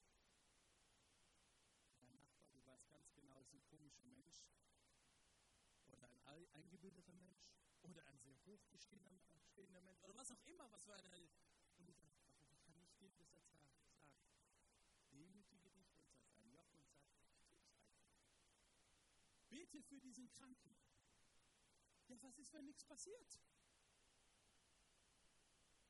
Dein 1.99 2.15
Nachbar, 2.15 2.53
du 2.53 2.65
weißt 2.65 2.89
ganz 2.89 3.13
genau, 3.13 3.37
ist 3.41 3.53
ein 3.53 3.61
komischer 3.65 4.05
Mensch 4.05 4.45
oder 5.87 6.09
ein 6.27 6.47
eingebildeter 6.53 7.11
Mensch 7.15 7.49
oder 7.81 8.05
ein 8.05 8.17
sehr 8.17 8.37
hochgestehender 8.45 9.11
Mensch 9.11 10.01
oder 10.03 10.15
was 10.15 10.31
auch 10.31 10.41
immer, 10.45 10.71
was 10.71 10.87
war 10.87 11.03
eine. 11.03 11.29
Und 11.79 11.89
ich 11.89 11.99
dachte, 11.99 12.23
aber 12.29 12.47
wie 12.47 12.55
kann 12.55 12.79
ich 12.79 12.95
dir 12.95 13.11
das 13.11 13.33
jetzt 13.33 13.51
sagen? 13.51 13.75
Demütige 15.11 15.69
dich 15.69 15.91
unter 15.91 16.23
sein 16.23 16.49
Joch 16.49 16.71
und 16.71 16.87
sag, 16.87 17.03
ich 17.03 17.11
tue 17.11 17.57
es 17.57 17.67
einfach. 17.67 18.05
Bete 19.65 19.81
für 19.81 19.99
diesen 19.99 20.29
Kranken. 20.29 20.75
Ja, 22.07 22.21
was 22.21 22.37
ist, 22.37 22.53
wenn 22.53 22.65
nichts 22.65 22.83
passiert? 22.83 23.39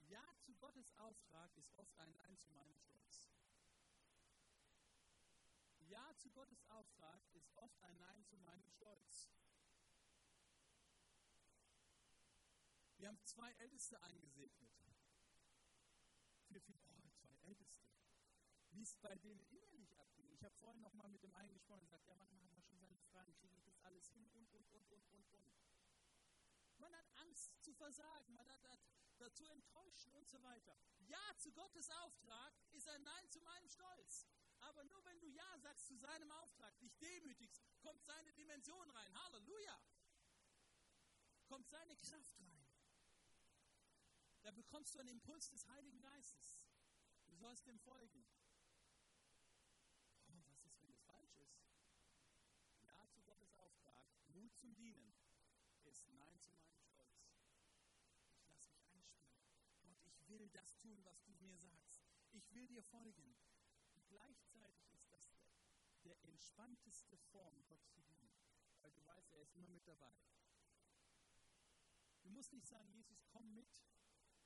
Ja 0.07 0.23
zu 0.41 0.55
Gottes 0.55 0.93
Auftrag 0.97 1.55
ist 1.57 1.73
oft 1.75 1.97
ein 1.97 2.13
Nein 2.13 2.37
zu 2.37 2.51
meinem 2.51 2.73
Stolz. 2.77 3.27
Ja 5.87 6.15
zu 6.15 6.29
Gottes 6.29 6.63
Auftrag 6.69 7.21
ist 7.33 7.51
oft 7.57 7.81
ein 7.83 7.97
Nein 7.97 8.23
zu 8.25 8.37
meinem 8.37 8.69
Stolz. 8.69 9.29
Wir 12.97 13.09
haben 13.09 13.19
zwei 13.25 13.51
Älteste 13.53 14.01
eingesegnet. 14.03 14.71
Für 16.47 16.61
viel, 16.61 16.79
oh, 16.87 17.09
zwei 17.19 17.35
Älteste. 17.43 17.83
Es 18.85 18.97
bei 18.97 19.15
denen 19.15 19.41
innerlich 19.49 19.97
abging. 19.97 20.31
Ich 20.31 20.43
habe 20.43 20.53
vorhin 20.57 20.79
noch 20.83 20.93
mal 20.93 21.07
mit 21.09 21.23
dem 21.23 21.33
einen 21.33 21.51
gesprochen 21.53 21.79
und 21.79 21.85
gesagt, 21.85 22.05
ja, 22.07 22.13
manchmal 22.13 22.43
hat 22.43 22.51
man 22.51 22.61
schon 22.61 22.77
seine 22.77 22.99
Fragen, 22.99 23.33
kriege 23.33 23.55
ich 23.55 23.63
das 23.63 23.79
alles 23.79 24.11
hin 24.11 24.27
und, 24.27 24.53
und, 24.53 24.71
und, 24.71 24.91
und, 24.91 25.09
und, 25.09 25.33
und. 25.33 25.51
Man 26.77 26.95
hat 26.95 27.07
Angst 27.15 27.51
zu 27.63 27.73
versagen, 27.73 28.31
man 28.35 28.47
hat, 28.47 28.63
hat 28.69 28.79
dazu 29.17 29.47
enttäuschen 29.47 30.13
und 30.13 30.29
so 30.29 30.39
weiter. 30.43 30.77
Ja 31.07 31.35
zu 31.37 31.51
Gottes 31.53 31.89
Auftrag 31.89 32.53
ist 32.73 32.87
ein 32.87 33.01
Nein 33.01 33.27
zu 33.31 33.41
meinem 33.41 33.67
Stolz. 33.69 34.27
Aber 34.59 34.83
nur 34.83 35.03
wenn 35.05 35.19
du 35.19 35.29
Ja 35.29 35.57
sagst 35.57 35.87
zu 35.87 35.95
seinem 35.97 36.31
Auftrag, 36.31 36.77
dich 36.79 36.95
demütigst, 36.99 37.63
kommt 37.79 38.03
seine 38.03 38.33
Dimension 38.33 38.89
rein. 38.91 39.23
Halleluja! 39.23 39.81
Kommt 41.47 41.67
seine 41.69 41.95
Kraft 41.97 42.39
rein. 42.39 42.67
Da 44.43 44.51
bekommst 44.51 44.93
du 44.93 44.99
einen 44.99 45.09
Impuls 45.09 45.49
des 45.49 45.67
Heiligen 45.69 45.99
Geistes. 46.01 46.67
Du 47.25 47.35
sollst 47.35 47.65
dem 47.65 47.79
folgen. 47.79 48.25
Oh, 50.29 50.41
was 50.47 50.63
ist, 50.63 50.79
wenn 50.81 50.89
das 50.89 51.01
falsch 51.01 51.35
ist? 51.37 51.59
Ja 52.81 53.07
zu 53.09 53.21
Gottes 53.21 53.53
Auftrag, 53.53 54.05
Mut 54.27 54.55
zum 54.55 54.73
Dienen 54.75 55.13
ist 56.35 56.51
Nein 56.51 56.75
zu 56.75 56.83
meinem 56.83 57.05
will 60.45 60.49
das 60.49 60.77
tun, 60.77 61.03
was 61.05 61.23
du 61.23 61.33
mir 61.33 61.57
sagst. 61.57 62.03
Ich 62.33 62.53
will 62.53 62.67
dir 62.67 62.83
folgen. 62.83 63.35
Und 63.91 64.07
gleichzeitig 64.07 64.91
ist 64.93 65.11
das 65.11 65.29
der, 65.31 65.49
der 66.03 66.23
entspannteste 66.23 67.17
Form, 67.17 67.63
Gott 67.67 67.85
zu 67.87 68.01
dienen. 68.01 68.31
Weil 68.81 68.91
du 68.91 69.05
weißt, 69.05 69.31
er 69.31 69.41
ist 69.41 69.55
immer 69.55 69.69
mit 69.69 69.87
dabei. 69.87 70.13
Du 72.21 72.29
musst 72.29 72.53
nicht 72.53 72.67
sagen, 72.67 72.91
Jesus, 72.91 73.23
komm 73.27 73.53
mit, 73.53 73.85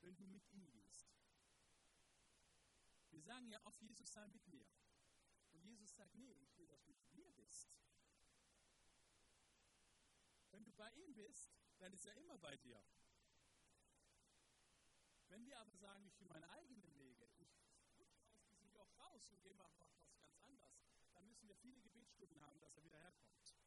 wenn 0.02 0.15
du 0.15 0.28
mit 0.28 0.47
ihm 0.52 0.69
gehst. 0.69 1.12
Wir 3.10 3.21
sagen 3.21 3.49
ja 3.49 3.60
oft, 3.65 3.82
Jesus 3.82 4.12
sei 4.13 4.28
mit 4.28 4.47
mir. 4.47 4.67
Und 5.52 5.63
Jesus 5.65 5.95
sagt, 5.95 6.13
nee, 6.15 6.34
ich 6.41 6.56
will, 6.58 6.67
dass 6.67 6.84
du 6.84 6.93
mit 6.93 7.13
mir 7.13 7.32
bist. 7.34 7.67
Bei 10.80 10.89
ihm 10.92 11.13
bist, 11.13 11.52
dann 11.80 11.92
ist 11.92 12.06
er 12.06 12.15
immer 12.15 12.38
bei 12.38 12.56
dir. 12.56 12.82
Wenn 15.28 15.46
wir 15.46 15.60
aber 15.60 15.76
sagen, 15.76 16.06
ich 16.06 16.15
gehe 16.15 16.30
meine 16.30 16.50
eigenen 16.52 16.96
Wege, 16.96 17.30
ich 17.38 17.54
rutsche 18.00 18.24
aus 18.32 18.46
diesem 18.48 18.72
Joch 18.72 18.98
raus 18.98 19.28
und 19.28 19.42
gehe 19.42 19.54
mal 19.56 19.70
was 19.78 19.94
ganz 20.22 20.38
anderes, 20.39 20.80
dann 21.12 21.28
müssen 21.28 21.50
wir 21.50 21.56
viele 21.58 21.82
Gebetsstunden 21.82 22.42
haben, 22.42 22.62
dass 22.62 22.78
er 22.78 22.86
wieder 22.86 22.98
herkommt. 22.98 23.58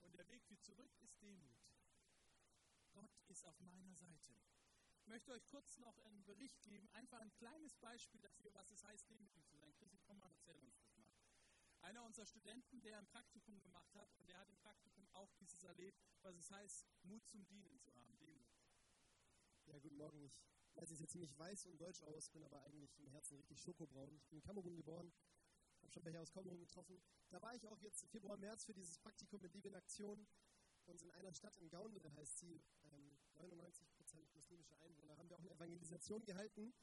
Und 0.00 0.14
der 0.14 0.26
Weg 0.28 0.48
wie 0.48 0.58
zurück 0.58 0.96
ist 1.02 1.20
Demut. 1.20 1.60
Gott 2.92 3.20
ist 3.26 3.44
auf 3.44 3.60
meiner 3.60 3.94
Seite. 3.94 4.34
Ich 4.96 5.06
möchte 5.08 5.32
euch 5.32 5.46
kurz 5.48 5.78
noch 5.78 5.98
einen 5.98 6.24
Bericht 6.24 6.62
geben, 6.62 6.88
einfach 6.94 7.20
ein 7.20 7.34
kleines 7.34 7.76
Beispiel 7.76 8.22
dafür, 8.22 8.54
was 8.54 8.70
es 8.70 8.82
heißt, 8.82 9.10
demütig 9.10 9.46
zu 9.46 9.58
sein. 9.58 9.74
Chrissy, 9.74 9.98
komm 10.06 10.16
mal, 10.16 10.30
erzähl 10.30 10.58
uns 10.58 10.78
das. 10.78 10.87
Einer 11.88 12.04
unserer 12.04 12.26
Studenten, 12.26 12.82
der 12.82 12.98
ein 12.98 13.06
Praktikum 13.06 13.58
gemacht 13.62 13.94
hat, 13.94 14.14
und 14.18 14.28
der 14.28 14.36
hat 14.38 14.50
im 14.50 14.58
Praktikum 14.58 15.08
auch 15.14 15.32
dieses 15.36 15.64
erlebt, 15.64 15.98
was 16.20 16.36
es 16.36 16.50
heißt, 16.50 16.86
Mut 17.04 17.26
zum 17.26 17.46
Dienen 17.46 17.80
zu 17.80 17.96
haben, 17.96 18.14
Demut. 18.18 18.46
Ja, 19.64 19.78
guten 19.78 19.96
Morgen. 19.96 20.30
Ich 20.68 20.76
weiß 20.76 20.90
jetzt 20.90 21.10
ziemlich 21.10 21.38
weiß 21.38 21.64
und 21.64 21.80
deutsch 21.80 22.02
aus, 22.02 22.28
bin 22.28 22.44
aber 22.44 22.60
eigentlich 22.64 22.94
im 22.98 23.06
Herzen 23.06 23.38
richtig 23.38 23.62
schokobraun. 23.62 24.14
Ich 24.18 24.28
bin 24.28 24.36
in 24.36 24.42
Kamerun 24.42 24.76
geboren, 24.76 25.10
habe 25.80 25.90
schon 25.90 26.04
welche 26.04 26.20
aus 26.20 26.30
Kamerun 26.30 26.60
getroffen. 26.60 27.00
Da 27.30 27.40
war 27.40 27.54
ich 27.54 27.66
auch 27.66 27.80
jetzt 27.80 28.04
Februar, 28.10 28.36
März 28.36 28.66
für 28.66 28.74
dieses 28.74 28.98
Praktikum 28.98 29.40
mit 29.40 29.54
Liebe 29.54 29.68
in 29.68 29.74
Aktion. 29.74 30.26
Und 30.84 31.00
in 31.00 31.10
einer 31.12 31.32
Stadt 31.32 31.56
in 31.56 31.70
Gaundere 31.70 32.12
heißt 32.16 32.36
sie, 32.36 32.60
ähm, 32.92 33.16
99% 33.38 34.34
muslimische 34.34 34.78
Einwohner, 34.80 35.16
haben 35.16 35.30
wir 35.30 35.36
auch 35.36 35.40
eine 35.40 35.52
Evangelisation 35.52 36.22
gehalten. 36.26 36.74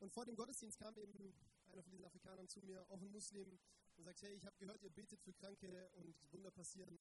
Und 0.00 0.12
vor 0.12 0.24
dem 0.24 0.34
Gottesdienst 0.34 0.78
kam 0.78 0.96
eben 0.98 1.34
einer 1.68 1.82
von 1.82 1.90
diesen 1.90 2.04
Afrikanern 2.04 2.48
zu 2.48 2.60
mir, 2.60 2.84
auch 2.90 3.00
ein 3.00 3.12
Muslim, 3.12 3.58
und 3.96 4.04
sagt, 4.04 4.22
hey, 4.22 4.34
ich 4.34 4.44
habe 4.44 4.56
gehört, 4.56 4.82
ihr 4.82 4.90
betet 4.90 5.20
für 5.22 5.32
Kranke 5.32 5.90
und 5.92 6.32
Wunder 6.32 6.50
passieren. 6.50 6.98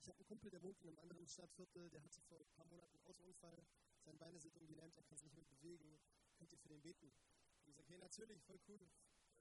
Ich 0.00 0.08
habe 0.08 0.18
einen 0.18 0.26
Kumpel, 0.26 0.50
der 0.50 0.62
wohnt 0.62 0.80
in 0.82 0.88
einem 0.88 0.98
anderen 0.98 1.26
Stadtviertel, 1.26 1.88
der 1.90 2.02
hatte 2.02 2.20
vor 2.20 2.38
ein 2.38 2.52
paar 2.52 2.66
Monaten 2.66 2.96
einen 2.96 3.06
Autounfall 3.06 3.64
seine 4.04 4.18
Beine 4.18 4.38
sind 4.38 4.54
umgelähmt, 4.56 4.96
er 4.96 5.02
kann 5.04 5.16
sich 5.16 5.32
nicht 5.32 5.34
mehr 5.34 5.46
bewegen, 5.46 5.98
könnt 6.36 6.52
ihr 6.52 6.58
für 6.58 6.68
den 6.68 6.82
beten? 6.82 7.06
Und 7.06 7.70
ich 7.70 7.74
sage, 7.74 7.88
hey, 7.88 7.98
natürlich, 7.98 8.42
voll 8.42 8.60
cool. 8.68 8.86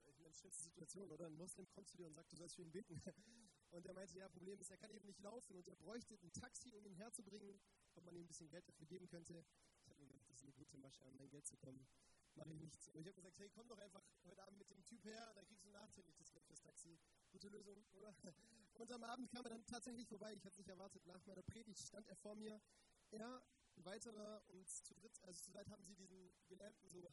Ich 0.05 0.19
meine, 0.19 0.33
schlimmste 0.33 0.63
Situation, 0.63 1.11
oder? 1.11 1.25
Ein 1.25 1.35
Muslim 1.35 1.67
kommt 1.69 1.89
zu 1.89 1.97
dir 1.97 2.07
und 2.07 2.13
sagt, 2.13 2.31
du 2.31 2.37
sollst 2.37 2.55
für 2.55 2.61
ihn 2.61 2.71
beten. 2.71 3.01
Und 3.71 3.87
er 3.87 3.93
meinte, 3.95 4.15
ja, 4.15 4.29
Problem 4.29 4.59
ist, 4.59 4.69
er 4.69 4.77
kann 4.77 4.91
eben 4.91 5.07
nicht 5.07 5.19
laufen 5.21 5.55
und 5.55 5.67
er 5.67 5.75
bräuchte 5.75 6.13
ein 6.21 6.31
Taxi, 6.31 6.75
um 6.75 6.85
ihn 6.85 6.93
herzubringen, 6.93 7.59
ob 7.95 8.05
man 8.05 8.15
ihm 8.15 8.21
ein 8.21 8.27
bisschen 8.27 8.47
Geld 8.47 8.67
dafür 8.67 8.85
geben 8.85 9.07
könnte. 9.07 9.43
Ich 9.81 9.89
habe 9.89 9.99
mir 9.99 10.09
gedacht, 10.09 10.29
das 10.29 10.37
ist 10.37 10.43
eine 10.43 10.53
gute 10.53 10.77
Masche, 10.77 11.03
an 11.07 11.15
mein 11.15 11.27
Geld 11.27 11.47
zu 11.47 11.57
kommen. 11.57 11.83
Mache 12.35 12.51
ich 12.51 12.59
nichts. 12.59 12.89
Und 12.89 13.01
ich 13.01 13.07
habe 13.07 13.15
gesagt, 13.15 13.37
hey, 13.39 13.49
komm 13.49 13.67
doch 13.67 13.77
einfach 13.77 14.03
heute 14.25 14.43
Abend 14.43 14.57
mit 14.57 14.69
dem 14.69 14.83
Typ 14.85 15.03
her, 15.05 15.31
dann 15.35 15.45
kriegst 15.45 15.65
du 15.65 15.69
nachträglich 15.69 16.15
das 16.17 16.31
Geld 16.31 16.45
fürs 16.45 16.61
Taxi. 16.61 16.99
Gute 17.31 17.49
Lösung, 17.49 17.83
oder? 17.93 18.15
Und 18.73 18.91
am 18.91 19.03
Abend 19.03 19.29
kam 19.29 19.45
er 19.45 19.51
dann 19.51 19.65
tatsächlich 19.65 20.07
vorbei. 20.07 20.33
Ich 20.33 20.43
hatte 20.43 20.57
nicht 20.57 20.69
erwartet, 20.69 21.05
nach 21.05 21.23
meiner 21.25 21.43
Predigt 21.43 21.79
stand 21.79 22.07
er 22.07 22.15
vor 22.15 22.35
mir. 22.35 22.59
Er 23.11 23.43
ein 23.75 23.85
weiterer 23.85 24.43
und 24.49 24.67
zu 24.67 24.93
dritt, 24.95 25.19
also 25.23 25.39
zu 25.39 25.51
zweit 25.51 25.69
haben 25.69 25.83
sie 25.83 25.95
diesen 25.95 26.31
Gelähmten 26.47 26.89
so 26.89 27.09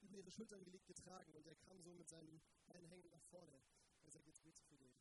über 0.00 0.18
ihre 0.18 0.30
Schultern 0.30 0.64
gelegt 0.64 0.86
getragen 0.86 1.32
und 1.34 1.46
er 1.46 1.54
kam 1.56 1.80
so 1.82 1.92
mit 1.94 2.08
seinen 2.08 2.40
Beinen 2.66 2.86
hängend 2.88 3.10
nach 3.10 3.22
vorne. 3.24 3.60
Er 4.04 4.10
sagt, 4.10 4.26
jetzt 4.26 4.42
bete 4.42 4.62
für 4.62 4.76
den. 4.76 4.92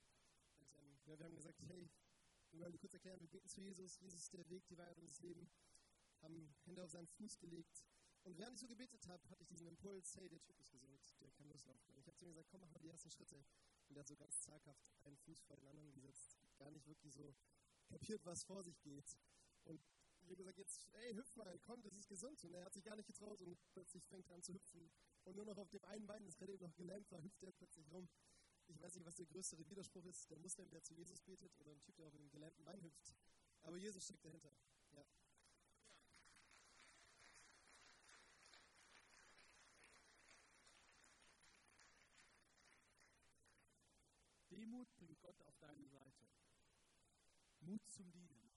Und 0.59 0.73
ähm, 0.75 0.99
wer 1.05 1.17
wir 1.17 1.25
haben 1.25 1.35
gesagt, 1.35 1.61
hey, 1.67 1.89
wir 2.51 2.59
wollen 2.59 2.77
kurz 2.77 2.93
erklären, 2.93 3.19
wir 3.21 3.27
beten 3.27 3.47
zu 3.47 3.61
Jesus. 3.61 3.99
Jesus 3.99 4.21
ist 4.21 4.33
der 4.33 4.47
Weg, 4.49 4.67
die 4.67 4.77
Wahrheit 4.77 4.97
und 4.97 5.07
das 5.07 5.19
Leben. 5.21 5.49
Haben 6.21 6.53
Hände 6.65 6.83
auf 6.83 6.91
seinen 6.91 7.07
Fuß 7.07 7.37
gelegt. 7.39 7.85
Und 8.23 8.37
während 8.37 8.53
ich 8.55 8.59
so 8.59 8.67
gebetet 8.67 9.07
habe, 9.07 9.27
hatte 9.29 9.43
ich 9.43 9.47
diesen 9.47 9.67
Impuls, 9.67 10.15
hey, 10.17 10.29
der 10.29 10.41
Typ 10.41 10.59
ist 10.59 10.71
gesund, 10.71 11.15
der 11.21 11.31
kann 11.31 11.47
loslaufen. 11.47 11.93
Und 11.93 11.99
ich 11.99 12.07
habe 12.07 12.17
zu 12.17 12.25
ihm 12.25 12.31
gesagt, 12.31 12.49
komm, 12.49 12.61
mach 12.61 12.69
mal 12.69 12.79
die 12.79 12.89
ersten 12.89 13.09
Schritte. 13.09 13.43
Und 13.87 13.95
der 13.95 14.01
hat 14.01 14.07
so 14.07 14.15
ganz 14.15 14.41
zaghaft 14.41 14.93
einen 15.03 15.17
Fuß 15.17 15.41
vor 15.41 15.55
den 15.55 15.67
anderen 15.67 15.91
gesetzt. 15.91 16.37
Gar 16.57 16.71
nicht 16.71 16.85
wirklich 16.87 17.13
so 17.13 17.35
kapiert, 17.87 18.25
was 18.25 18.43
vor 18.43 18.63
sich 18.63 18.79
geht. 18.81 19.17
Und 19.63 19.81
ich 20.21 20.29
habe 20.29 20.35
gesagt, 20.35 20.57
jetzt, 20.59 20.87
ey, 20.93 21.13
hüpf 21.15 21.35
mal, 21.37 21.57
komm, 21.59 21.81
das 21.81 21.95
ist 21.95 22.07
gesund. 22.07 22.43
Und 22.43 22.53
er 22.53 22.65
hat 22.65 22.73
sich 22.73 22.83
gar 22.83 22.95
nicht 22.95 23.07
getraut 23.07 23.41
und 23.41 23.57
plötzlich 23.71 24.05
fängt 24.05 24.29
er 24.29 24.35
an 24.35 24.43
zu 24.43 24.53
hüpfen. 24.53 24.91
Und 25.23 25.35
nur 25.35 25.45
noch 25.45 25.57
auf 25.57 25.69
dem 25.69 25.83
einen 25.85 26.05
Bein, 26.05 26.23
das 26.25 26.37
gerade 26.37 26.53
eben 26.53 26.63
noch 26.63 26.75
gelähmt 26.75 27.09
war, 27.11 27.23
hüpft 27.23 27.41
er 27.43 27.51
plötzlich 27.51 27.89
rum. 27.91 28.07
Ich 28.67 28.79
weiß 28.79 28.93
nicht, 28.95 29.05
was 29.05 29.15
der 29.15 29.25
größere 29.25 29.67
Widerspruch 29.67 30.05
ist, 30.05 30.29
der 30.29 30.37
Muslim, 30.37 30.69
der 30.69 30.83
zu 30.83 30.93
Jesus 30.93 31.21
betet, 31.21 31.57
oder 31.59 31.71
ein 31.71 31.81
Typ, 31.81 31.95
der 31.95 32.05
auf 32.05 32.13
dem 32.13 32.29
gelähmten 32.29 32.63
Bein 32.63 32.81
hüpft. 32.83 33.15
Aber 33.63 33.77
Jesus 33.77 34.03
steckt 34.03 34.23
dahinter. 34.23 34.51
Demut 44.79 44.95
bringt 44.95 45.19
Gott 45.19 45.41
auf 45.41 45.57
deine 45.57 45.85
Seite. 45.87 46.25
Mut 47.59 47.85
zum 47.89 48.09
Dienen. 48.13 48.49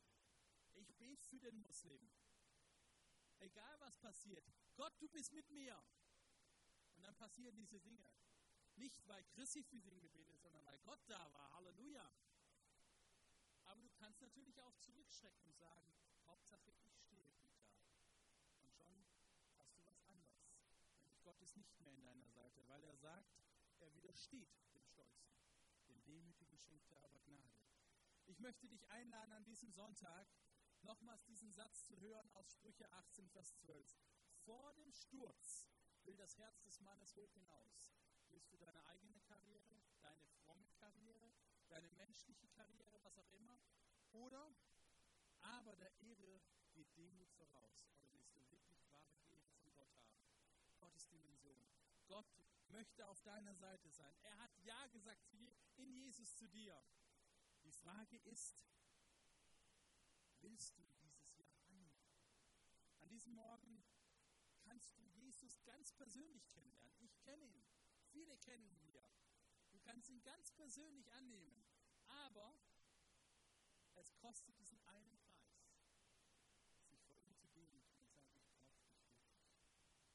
Ich 0.75 0.95
bete 0.95 1.27
für 1.27 1.41
den 1.41 1.59
Muslim. 1.61 2.01
Egal 3.41 3.81
was 3.81 3.99
passiert. 3.99 4.45
Gott, 4.77 4.93
du 5.01 5.09
bist 5.09 5.33
mit 5.33 5.51
mir. 5.51 5.83
Und 6.95 7.03
dann 7.03 7.17
passieren 7.17 7.57
diese 7.57 7.81
Dinge. 7.81 8.07
Nicht, 8.77 9.05
weil 9.09 9.25
Christi 9.25 9.65
für 9.65 9.81
sie 9.81 9.99
gebetet, 9.99 10.41
sondern 10.41 10.65
weil 10.65 10.79
Gott 10.79 11.01
da 11.09 11.33
war. 11.33 11.51
Halleluja. 11.55 12.09
Aber 13.65 13.81
du 13.81 13.91
kannst 13.91 14.21
natürlich 14.21 14.61
auch 14.61 14.77
zurückschrecken 14.77 15.45
und 15.45 15.57
sagen, 15.57 15.93
Hauptsache 16.29 16.71
ich 16.71 17.01
stehe 17.01 17.33
gut 17.33 17.51
da. 17.51 17.83
Und 18.61 18.71
schon 18.71 19.05
hast 19.57 19.77
du 19.77 19.85
was 19.85 20.01
anderes. 20.05 20.55
Nämlich 21.01 21.21
Gott 21.25 21.41
ist 21.41 21.57
nicht 21.57 21.81
mehr 21.81 21.95
in 21.95 22.03
deiner 22.05 22.31
Seite, 22.31 22.65
weil 22.69 22.85
er 22.85 22.97
sagt, 22.97 23.43
er 23.81 23.93
widersteht 23.93 24.49
dem 24.73 24.85
Stolzen. 24.87 25.33
Dem 26.13 26.21
Demütigen 26.21 26.59
schenkt 26.59 26.91
er 26.91 27.03
aber 27.05 27.21
Gnade. 27.21 27.65
Ich 28.27 28.39
möchte 28.39 28.69
dich 28.69 28.87
einladen, 28.91 29.33
an 29.33 29.45
diesem 29.45 29.73
Sonntag 29.73 30.29
nochmals 30.83 31.25
diesen 31.25 31.51
Satz 31.51 31.85
zu 31.85 31.99
hören 32.01 32.29
aus 32.35 32.51
Sprüche 32.51 32.87
18, 32.93 33.31
Vers 33.31 33.55
12. 33.57 33.99
Vor 34.45 34.75
dem 34.75 34.93
Sturz 34.93 35.71
will 36.05 36.15
das 36.17 36.37
Herz 36.37 36.61
des 36.65 36.81
Mannes 36.81 37.17
hoch 37.17 37.33
hinaus. 37.33 37.89
Willst 38.29 38.53
du 38.53 38.59
deine 38.59 38.85
eigene 38.89 39.21
Karriere, 39.21 39.83
deine 40.03 40.27
fromme 40.45 40.69
Karriere, 40.73 41.33
deine 41.69 41.89
menschliche 41.93 42.49
Karriere, 42.49 43.03
was 43.03 43.17
auch 43.17 43.31
immer? 43.31 43.59
Oder 44.11 44.55
aber 45.41 45.75
der 45.77 45.99
Ehre 46.03 46.43
geht 46.75 46.95
Demut 46.95 47.33
voraus. 47.33 47.89
Aber 47.95 48.13
willst 48.13 48.37
du 48.37 48.51
wirklich 48.51 48.87
wahre 48.91 49.17
Ehre 49.31 49.51
von 49.55 49.73
Gott 49.73 49.97
haben? 49.97 50.21
Gottes 50.79 51.09
Dimension. 51.09 51.67
Gott 52.07 52.31
möchte 52.73 53.07
auf 53.07 53.21
deiner 53.23 53.55
Seite 53.55 53.91
sein. 53.91 54.17
Er 54.23 54.37
hat 54.39 54.51
Ja 54.65 54.87
gesagt 54.89 55.33
in 55.77 55.93
Jesus 55.93 56.35
zu 56.37 56.49
dir. 56.49 56.83
Die 57.65 57.73
Frage 57.73 58.17
ist, 58.19 58.67
willst 60.41 60.77
du 60.77 60.85
dieses 61.01 61.39
Ja 61.39 61.47
annehmen? 61.69 62.03
An 63.01 63.09
diesem 63.09 63.35
Morgen 63.35 63.85
kannst 64.61 64.99
du 64.99 65.05
Jesus 65.05 65.63
ganz 65.65 65.93
persönlich 65.93 66.49
kennenlernen. 66.49 66.99
Ich 67.01 67.19
kenne 67.21 67.47
ihn. 67.47 67.65
Viele 68.11 68.37
kennen 68.39 68.67
ihn 68.67 68.81
hier. 68.81 69.03
Du 69.71 69.79
kannst 69.81 70.09
ihn 70.09 70.23
ganz 70.23 70.51
persönlich 70.53 71.13
annehmen. 71.13 71.65
Aber 72.07 72.55
es 73.95 74.15
kostet 74.17 74.59
diesen 74.59 74.81
einen 74.87 75.19
Preis, 75.21 75.79
sich 76.89 77.01
vor 77.03 77.19
ihm 77.23 77.35
zu 77.37 77.47
demütigen 77.49 78.03
und 78.03 78.13
sagen, 78.13 78.43
ich 78.43 78.59
brauche 78.59 79.47
dich 79.47 79.67
wirklich. 79.67 80.13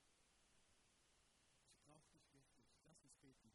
Ich 1.71 1.81
brauche 1.85 2.09
dich 2.11 2.31
wirklich. 2.31 2.73
Lass 2.85 3.03
uns 3.03 3.15
beten. 3.17 3.51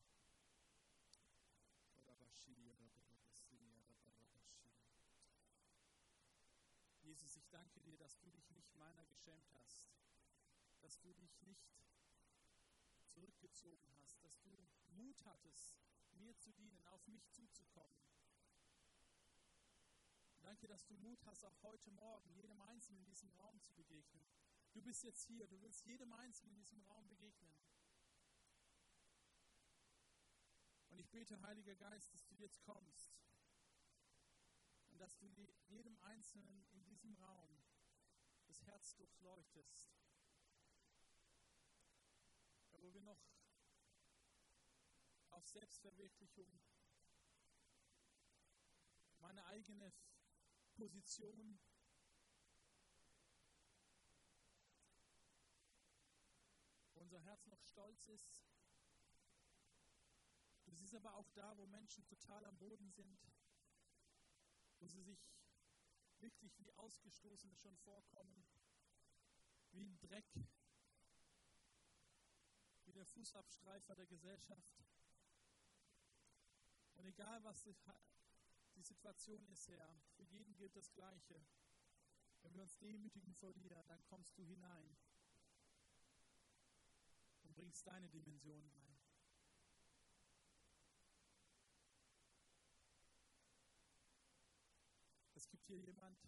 Jesus, 7.13 7.37
ich 7.37 7.51
danke 7.51 7.79
dir, 7.83 7.99
dass 7.99 8.19
du 8.21 8.31
dich 8.31 8.49
nicht 8.53 8.75
meiner 8.75 9.05
geschämt 9.05 9.53
hast, 9.53 9.85
dass 10.81 10.99
du 10.99 11.13
dich 11.13 11.43
nicht 11.43 11.71
zurückgezogen 13.05 13.87
hast, 13.99 14.25
dass 14.25 14.41
du 14.41 14.49
Mut 14.93 15.23
hattest, 15.27 15.77
mir 16.15 16.35
zu 16.39 16.51
dienen, 16.53 16.83
auf 16.87 17.07
mich 17.09 17.29
zuzukommen. 17.29 17.99
Danke, 20.41 20.67
dass 20.67 20.87
du 20.87 20.97
Mut 20.97 21.23
hast, 21.27 21.45
auch 21.45 21.63
heute 21.63 21.91
Morgen 21.91 22.33
jedem 22.33 22.63
Einzelnen 22.63 23.01
in 23.01 23.11
diesem 23.11 23.31
Raum 23.33 23.61
zu 23.61 23.75
begegnen. 23.75 24.27
Du 24.73 24.81
bist 24.81 25.03
jetzt 25.03 25.25
hier, 25.25 25.47
du 25.47 25.61
willst 25.61 25.85
jedem 25.85 26.15
Einzelnen 26.15 26.55
in 26.55 26.63
diesem 26.63 26.81
Raum 26.85 27.07
begegnen. 27.09 27.55
Und 30.89 30.99
ich 30.99 31.11
bete, 31.11 31.39
Heiliger 31.43 31.75
Geist, 31.75 32.11
dass 32.15 32.25
du 32.25 32.35
jetzt 32.37 32.63
kommst 32.63 33.22
dass 35.03 35.19
du 35.19 35.27
jedem 35.67 35.99
Einzelnen 36.05 36.65
in 36.71 36.85
diesem 36.85 37.13
Raum 37.17 37.61
das 38.47 38.65
Herz 38.67 38.95
durchleuchtest. 38.95 39.91
Da 42.71 42.81
wo 42.81 42.95
wir 42.95 43.03
noch 43.03 43.21
auf 45.31 45.45
Selbstverwirklichung, 45.49 46.57
meine 49.19 49.45
eigene 49.47 49.93
Position, 50.75 51.59
unser 56.95 57.19
Herz 57.23 57.45
noch 57.47 57.61
stolz 57.65 58.07
ist. 58.07 58.45
Du 60.65 60.73
siehst 60.73 60.95
aber 60.95 61.17
auch 61.17 61.29
da, 61.31 61.57
wo 61.59 61.67
Menschen 61.67 62.07
total 62.07 62.45
am 62.45 62.57
Boden 62.57 62.89
sind, 62.93 63.19
wo 64.83 64.89
sie 64.89 65.03
sich 65.03 65.31
wirklich 66.19 66.59
wie 66.59 66.73
Ausgestoßene 66.73 67.57
schon 67.57 67.77
vorkommen, 67.79 68.45
wie 69.71 69.85
ein 69.85 69.99
Dreck, 70.01 70.27
wie 72.85 72.93
der 72.93 73.07
Fußabstreifer 73.07 73.95
der 73.95 74.07
Gesellschaft. 74.07 74.83
Und 76.95 77.07
egal, 77.07 77.43
was 77.45 77.63
die 78.75 78.83
Situation 78.83 79.47
ist, 79.47 79.69
Herr, 79.69 80.03
für 80.17 80.25
jeden 80.25 80.55
gilt 80.57 80.75
das 80.75 80.93
Gleiche. 80.93 81.41
Wenn 82.43 82.55
wir 82.55 82.63
uns 82.63 82.77
demütigen 82.79 83.35
vor 83.35 83.55
dir, 83.55 83.85
dann 83.85 84.05
kommst 84.07 84.37
du 84.37 84.45
hinein 84.45 84.97
und 87.45 87.55
bringst 87.55 87.87
deine 87.87 88.09
Dimension 88.09 88.67
rein. 88.67 88.99
Es 95.43 95.49
gibt 95.49 95.62
hier 95.73 95.81
jemand 95.81 96.19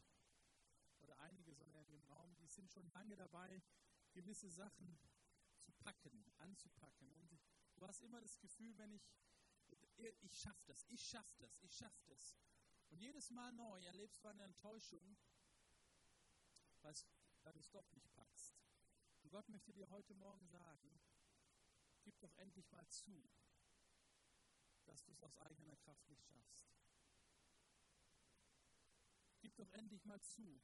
oder 1.03 1.19
einige 1.21 1.53
sogar 1.55 1.83
in 1.83 1.91
dem 1.91 2.05
Raum, 2.05 2.35
die 2.37 2.49
sind 2.49 2.71
schon 2.71 2.91
lange 2.93 3.15
dabei, 3.17 3.63
gewisse 4.13 4.49
Sachen 4.49 4.99
zu 5.61 5.73
packen, 5.73 6.25
anzupacken. 6.39 7.13
Und 7.13 7.39
du 7.77 7.87
hast 7.87 8.03
immer 8.03 8.21
das 8.23 8.39
Gefühl, 8.41 8.77
wenn 8.79 8.91
ich, 8.93 9.07
ich 10.23 10.41
schaffe 10.41 10.65
das, 10.67 10.87
ich 10.89 11.05
schaffe 11.07 11.37
das, 11.39 11.61
ich 11.61 11.77
schaffe 11.77 12.03
das. 12.07 12.39
Und 12.89 13.01
jedes 13.01 13.31
Mal 13.31 13.53
neu 13.53 13.85
erlebst 13.85 14.25
du 14.25 14.29
eine 14.29 14.45
Enttäuschung, 14.45 15.17
weil 16.81 17.53
du 17.53 17.61
es 17.61 17.71
doch 17.71 17.91
nicht 17.93 18.11
packst. 18.13 18.57
Und 19.23 19.31
Gott 19.31 19.49
möchte 19.51 19.73
dir 19.73 19.91
heute 19.91 20.15
Morgen 20.15 20.47
sagen, 20.49 21.01
gib 22.03 22.19
doch 22.21 22.35
endlich 22.37 22.71
mal 22.71 22.87
zu, 22.89 23.29
dass 24.87 25.03
du 25.05 25.13
es 25.13 25.23
aus 25.23 25.37
eigener 25.39 25.77
Kraft 25.77 26.09
nicht 26.09 26.25
schaffst. 26.27 26.75
Gib 29.57 29.67
doch 29.69 29.73
endlich 29.75 30.05
mal 30.05 30.21
zu, 30.21 30.61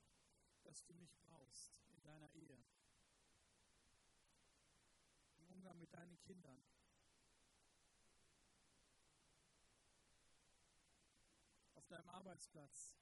dass 0.64 0.84
du 0.84 0.94
mich 0.94 1.16
brauchst 1.20 1.78
in 1.90 2.02
deiner 2.02 2.28
Ehe, 2.34 2.60
im 5.36 5.46
Umgang 5.46 5.78
mit 5.78 5.94
deinen 5.94 6.18
Kindern. 6.18 6.60
Auf 11.74 11.86
deinem 11.86 12.08
Arbeitsplatz. 12.08 12.96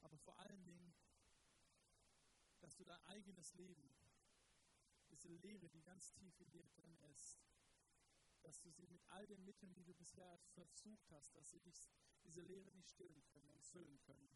Aber 0.00 0.16
vor 0.16 0.38
allen 0.38 0.64
Dingen, 0.64 0.94
dass 2.60 2.74
du 2.76 2.84
dein 2.84 3.04
eigenes 3.04 3.52
Leben, 3.52 3.94
diese 5.10 5.28
Lehre, 5.28 5.68
die 5.68 5.82
ganz 5.82 6.10
tief 6.14 6.40
in 6.40 6.50
dir 6.50 6.64
drin 6.70 6.96
ist, 7.12 7.38
dass 8.42 8.60
du 8.60 8.70
sie 8.70 8.86
mit 8.86 9.04
all 9.08 9.26
den 9.26 9.44
Mitteln, 9.44 9.74
die 9.74 9.84
du 9.84 9.94
bisher 9.94 10.38
versucht 10.54 11.10
hast, 11.10 11.34
dass 11.34 11.50
sie 11.50 11.60
dich, 11.60 11.90
diese 12.24 12.42
Lehre 12.42 12.70
nicht 12.72 12.90
stillen 12.90 13.22
können 13.26 13.50
und 13.50 13.64
füllen 13.64 14.00
können. 14.02 14.30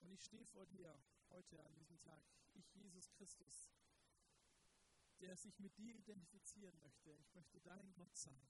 Und 0.00 0.10
ich 0.12 0.22
stehe 0.22 0.46
vor 0.46 0.66
dir 0.66 1.00
heute 1.30 1.64
an 1.64 1.74
diesem 1.74 2.00
Tag, 2.00 2.22
ich 2.54 2.74
Jesus 2.74 3.10
Christus, 3.12 3.70
der 5.20 5.36
sich 5.36 5.58
mit 5.58 5.76
dir 5.76 5.94
identifizieren 5.94 6.78
möchte. 6.80 7.12
Ich 7.12 7.34
möchte 7.34 7.60
dein 7.60 7.92
Gott 7.94 8.16
sein. 8.16 8.48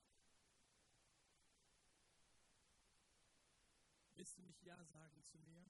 Willst 4.14 4.36
du 4.36 4.42
nicht 4.42 4.62
Ja 4.62 4.84
sagen 4.84 5.22
zu 5.22 5.38
mir? 5.38 5.64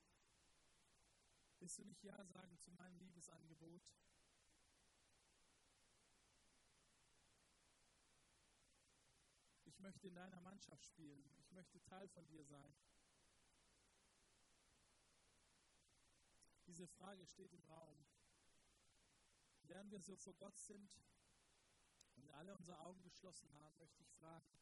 Willst 1.58 1.78
du 1.78 1.84
nicht 1.84 2.02
Ja 2.02 2.24
sagen 2.24 2.56
zu 2.58 2.70
meinem 2.72 2.98
Liebesangebot? 2.98 3.82
Ich 9.78 9.82
möchte 9.84 10.08
in 10.08 10.14
deiner 10.16 10.40
Mannschaft 10.40 10.84
spielen. 10.84 11.24
Ich 11.38 11.52
möchte 11.52 11.80
Teil 11.84 12.08
von 12.08 12.26
dir 12.26 12.44
sein. 12.44 12.74
Diese 16.66 16.88
Frage 16.88 17.24
steht 17.24 17.52
im 17.52 17.62
Raum. 17.62 18.04
Während 19.62 19.92
wir 19.92 20.00
so 20.00 20.16
vor 20.16 20.34
Gott 20.34 20.58
sind 20.58 20.90
und 22.16 22.28
alle 22.32 22.56
unsere 22.56 22.80
Augen 22.80 23.00
geschlossen 23.02 23.52
haben, 23.52 23.78
möchte 23.78 24.02
ich 24.02 24.10
fragen, 24.14 24.58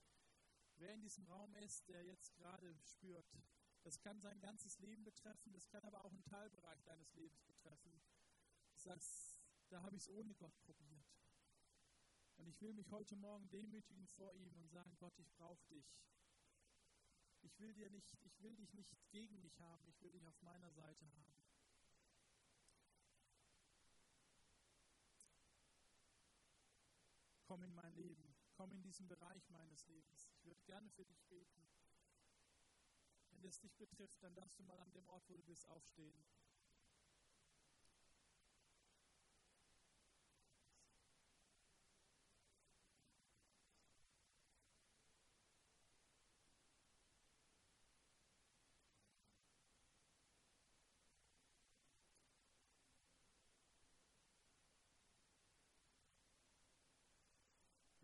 wer 0.75 0.93
in 0.93 1.01
diesem 1.01 1.25
Raum 1.25 1.55
ist, 1.57 1.89
der 1.89 2.05
jetzt 2.05 2.35
gerade 2.35 2.79
spürt, 2.83 3.27
das 3.85 3.99
kann 3.99 4.21
sein 4.21 4.39
ganzes 4.41 4.79
Leben 4.81 5.03
betreffen, 5.03 5.51
das 5.55 5.67
kann 5.71 5.83
aber 5.85 6.05
auch 6.05 6.13
einen 6.13 6.25
Teilbereich 6.25 6.83
deines 6.83 7.15
Lebens 7.15 7.43
betreffen. 7.43 8.03
Du 8.75 8.79
sagst, 8.81 9.41
da 9.71 9.81
habe 9.81 9.97
ich 9.97 10.03
es 10.03 10.11
ohne 10.11 10.35
Gott 10.35 10.61
probiert. 10.61 11.06
Und 12.37 12.49
ich 12.49 12.61
will 12.61 12.73
mich 12.73 12.91
heute 12.91 13.17
Morgen 13.17 13.49
demütigen 13.51 14.07
vor 14.09 14.35
ihm 14.35 14.55
und 14.57 14.69
sagen, 14.71 14.97
Gott, 14.99 15.19
ich 15.19 15.33
brauche 15.33 15.65
dich. 15.69 15.87
Ich 17.43 17.59
will 17.59 17.73
dir 17.75 17.91
nicht, 17.91 18.19
ich 18.25 18.43
will 18.43 18.57
dich 18.57 18.73
nicht 18.75 18.97
gegen 19.11 19.41
mich 19.41 19.59
haben, 19.61 19.87
ich 19.89 20.01
will 20.01 20.11
dich 20.11 20.27
auf 20.27 20.41
meiner 20.43 20.71
Seite 20.73 21.07
haben. 21.13 21.43
Komm 27.45 27.63
in 27.63 27.75
mein 27.75 27.95
Leben, 27.95 28.35
komm 28.55 28.73
in 28.73 28.83
diesen 28.83 29.07
Bereich 29.07 29.49
meines 29.51 29.87
Lebens. 29.87 30.27
Ich 30.27 30.45
würde 30.45 30.61
gerne 30.65 30.91
für 30.91 31.05
dich 31.05 31.23
beten. 31.29 31.69
Wenn 33.31 33.45
es 33.45 33.61
dich 33.61 33.77
betrifft, 33.77 34.21
dann 34.23 34.35
darfst 34.35 34.59
du 34.59 34.65
mal 34.65 34.79
an 34.81 34.93
dem 34.93 35.09
Ort, 35.09 35.29
wo 35.29 35.37
du 35.37 35.43
bist, 35.45 35.69
aufstehen. 35.69 36.25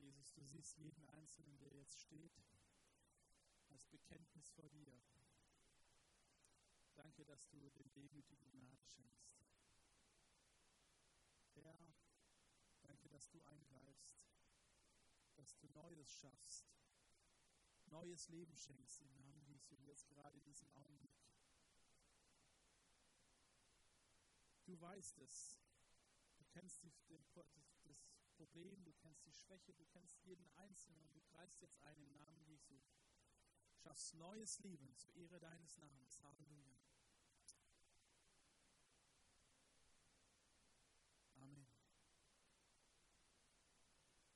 Jesus, 0.02 0.31
du 0.42 0.48
siehst 0.48 0.76
jeden 0.78 1.06
Einzelnen, 1.10 1.56
der 1.60 1.72
jetzt 1.72 2.00
steht, 2.00 2.32
als 3.68 3.86
Bekenntnis 3.86 4.50
vor 4.50 4.68
dir. 4.70 5.00
Danke, 6.96 7.24
dass 7.24 7.48
du 7.48 7.70
den 7.70 7.92
Demütigen 7.92 8.50
Gnade 8.50 8.84
schenkst. 8.84 9.38
Herr, 11.54 11.94
danke, 12.82 13.08
dass 13.08 13.30
du 13.30 13.40
eingreifst, 13.44 14.20
dass 15.36 15.56
du 15.58 15.68
Neues 15.68 16.12
schaffst, 16.12 16.66
neues 17.86 18.28
Leben 18.28 18.56
schenkst 18.56 19.00
im 19.00 19.12
Namen 19.12 19.44
Jesu, 19.44 19.76
jetzt 19.84 20.08
gerade 20.08 20.36
in 20.36 20.44
diesem 20.44 20.68
Augenblick. 20.72 21.22
Du 24.64 24.80
weißt 24.80 25.18
es. 25.20 25.56
Du 26.36 26.44
kennst 26.46 26.82
die, 26.82 26.92
den, 27.08 27.24
das 27.34 28.11
Problem, 28.32 28.82
du 28.84 28.92
kennst 28.92 29.24
die 29.26 29.32
Schwäche, 29.32 29.72
du 29.74 29.84
kennst 29.86 30.20
jeden 30.22 30.48
Einzelnen 30.56 31.00
und 31.02 31.14
du 31.14 31.20
greifst 31.20 31.60
jetzt 31.62 31.80
ein 31.82 32.02
im 32.02 32.12
Namen 32.16 32.42
Jesu. 32.44 32.80
Schaffst 33.74 34.14
neues 34.14 34.58
Leben 34.60 34.94
zur 34.96 35.14
Ehre 35.14 35.38
deines 35.40 35.78
Namens. 35.78 36.20
Halleluja. 36.22 36.81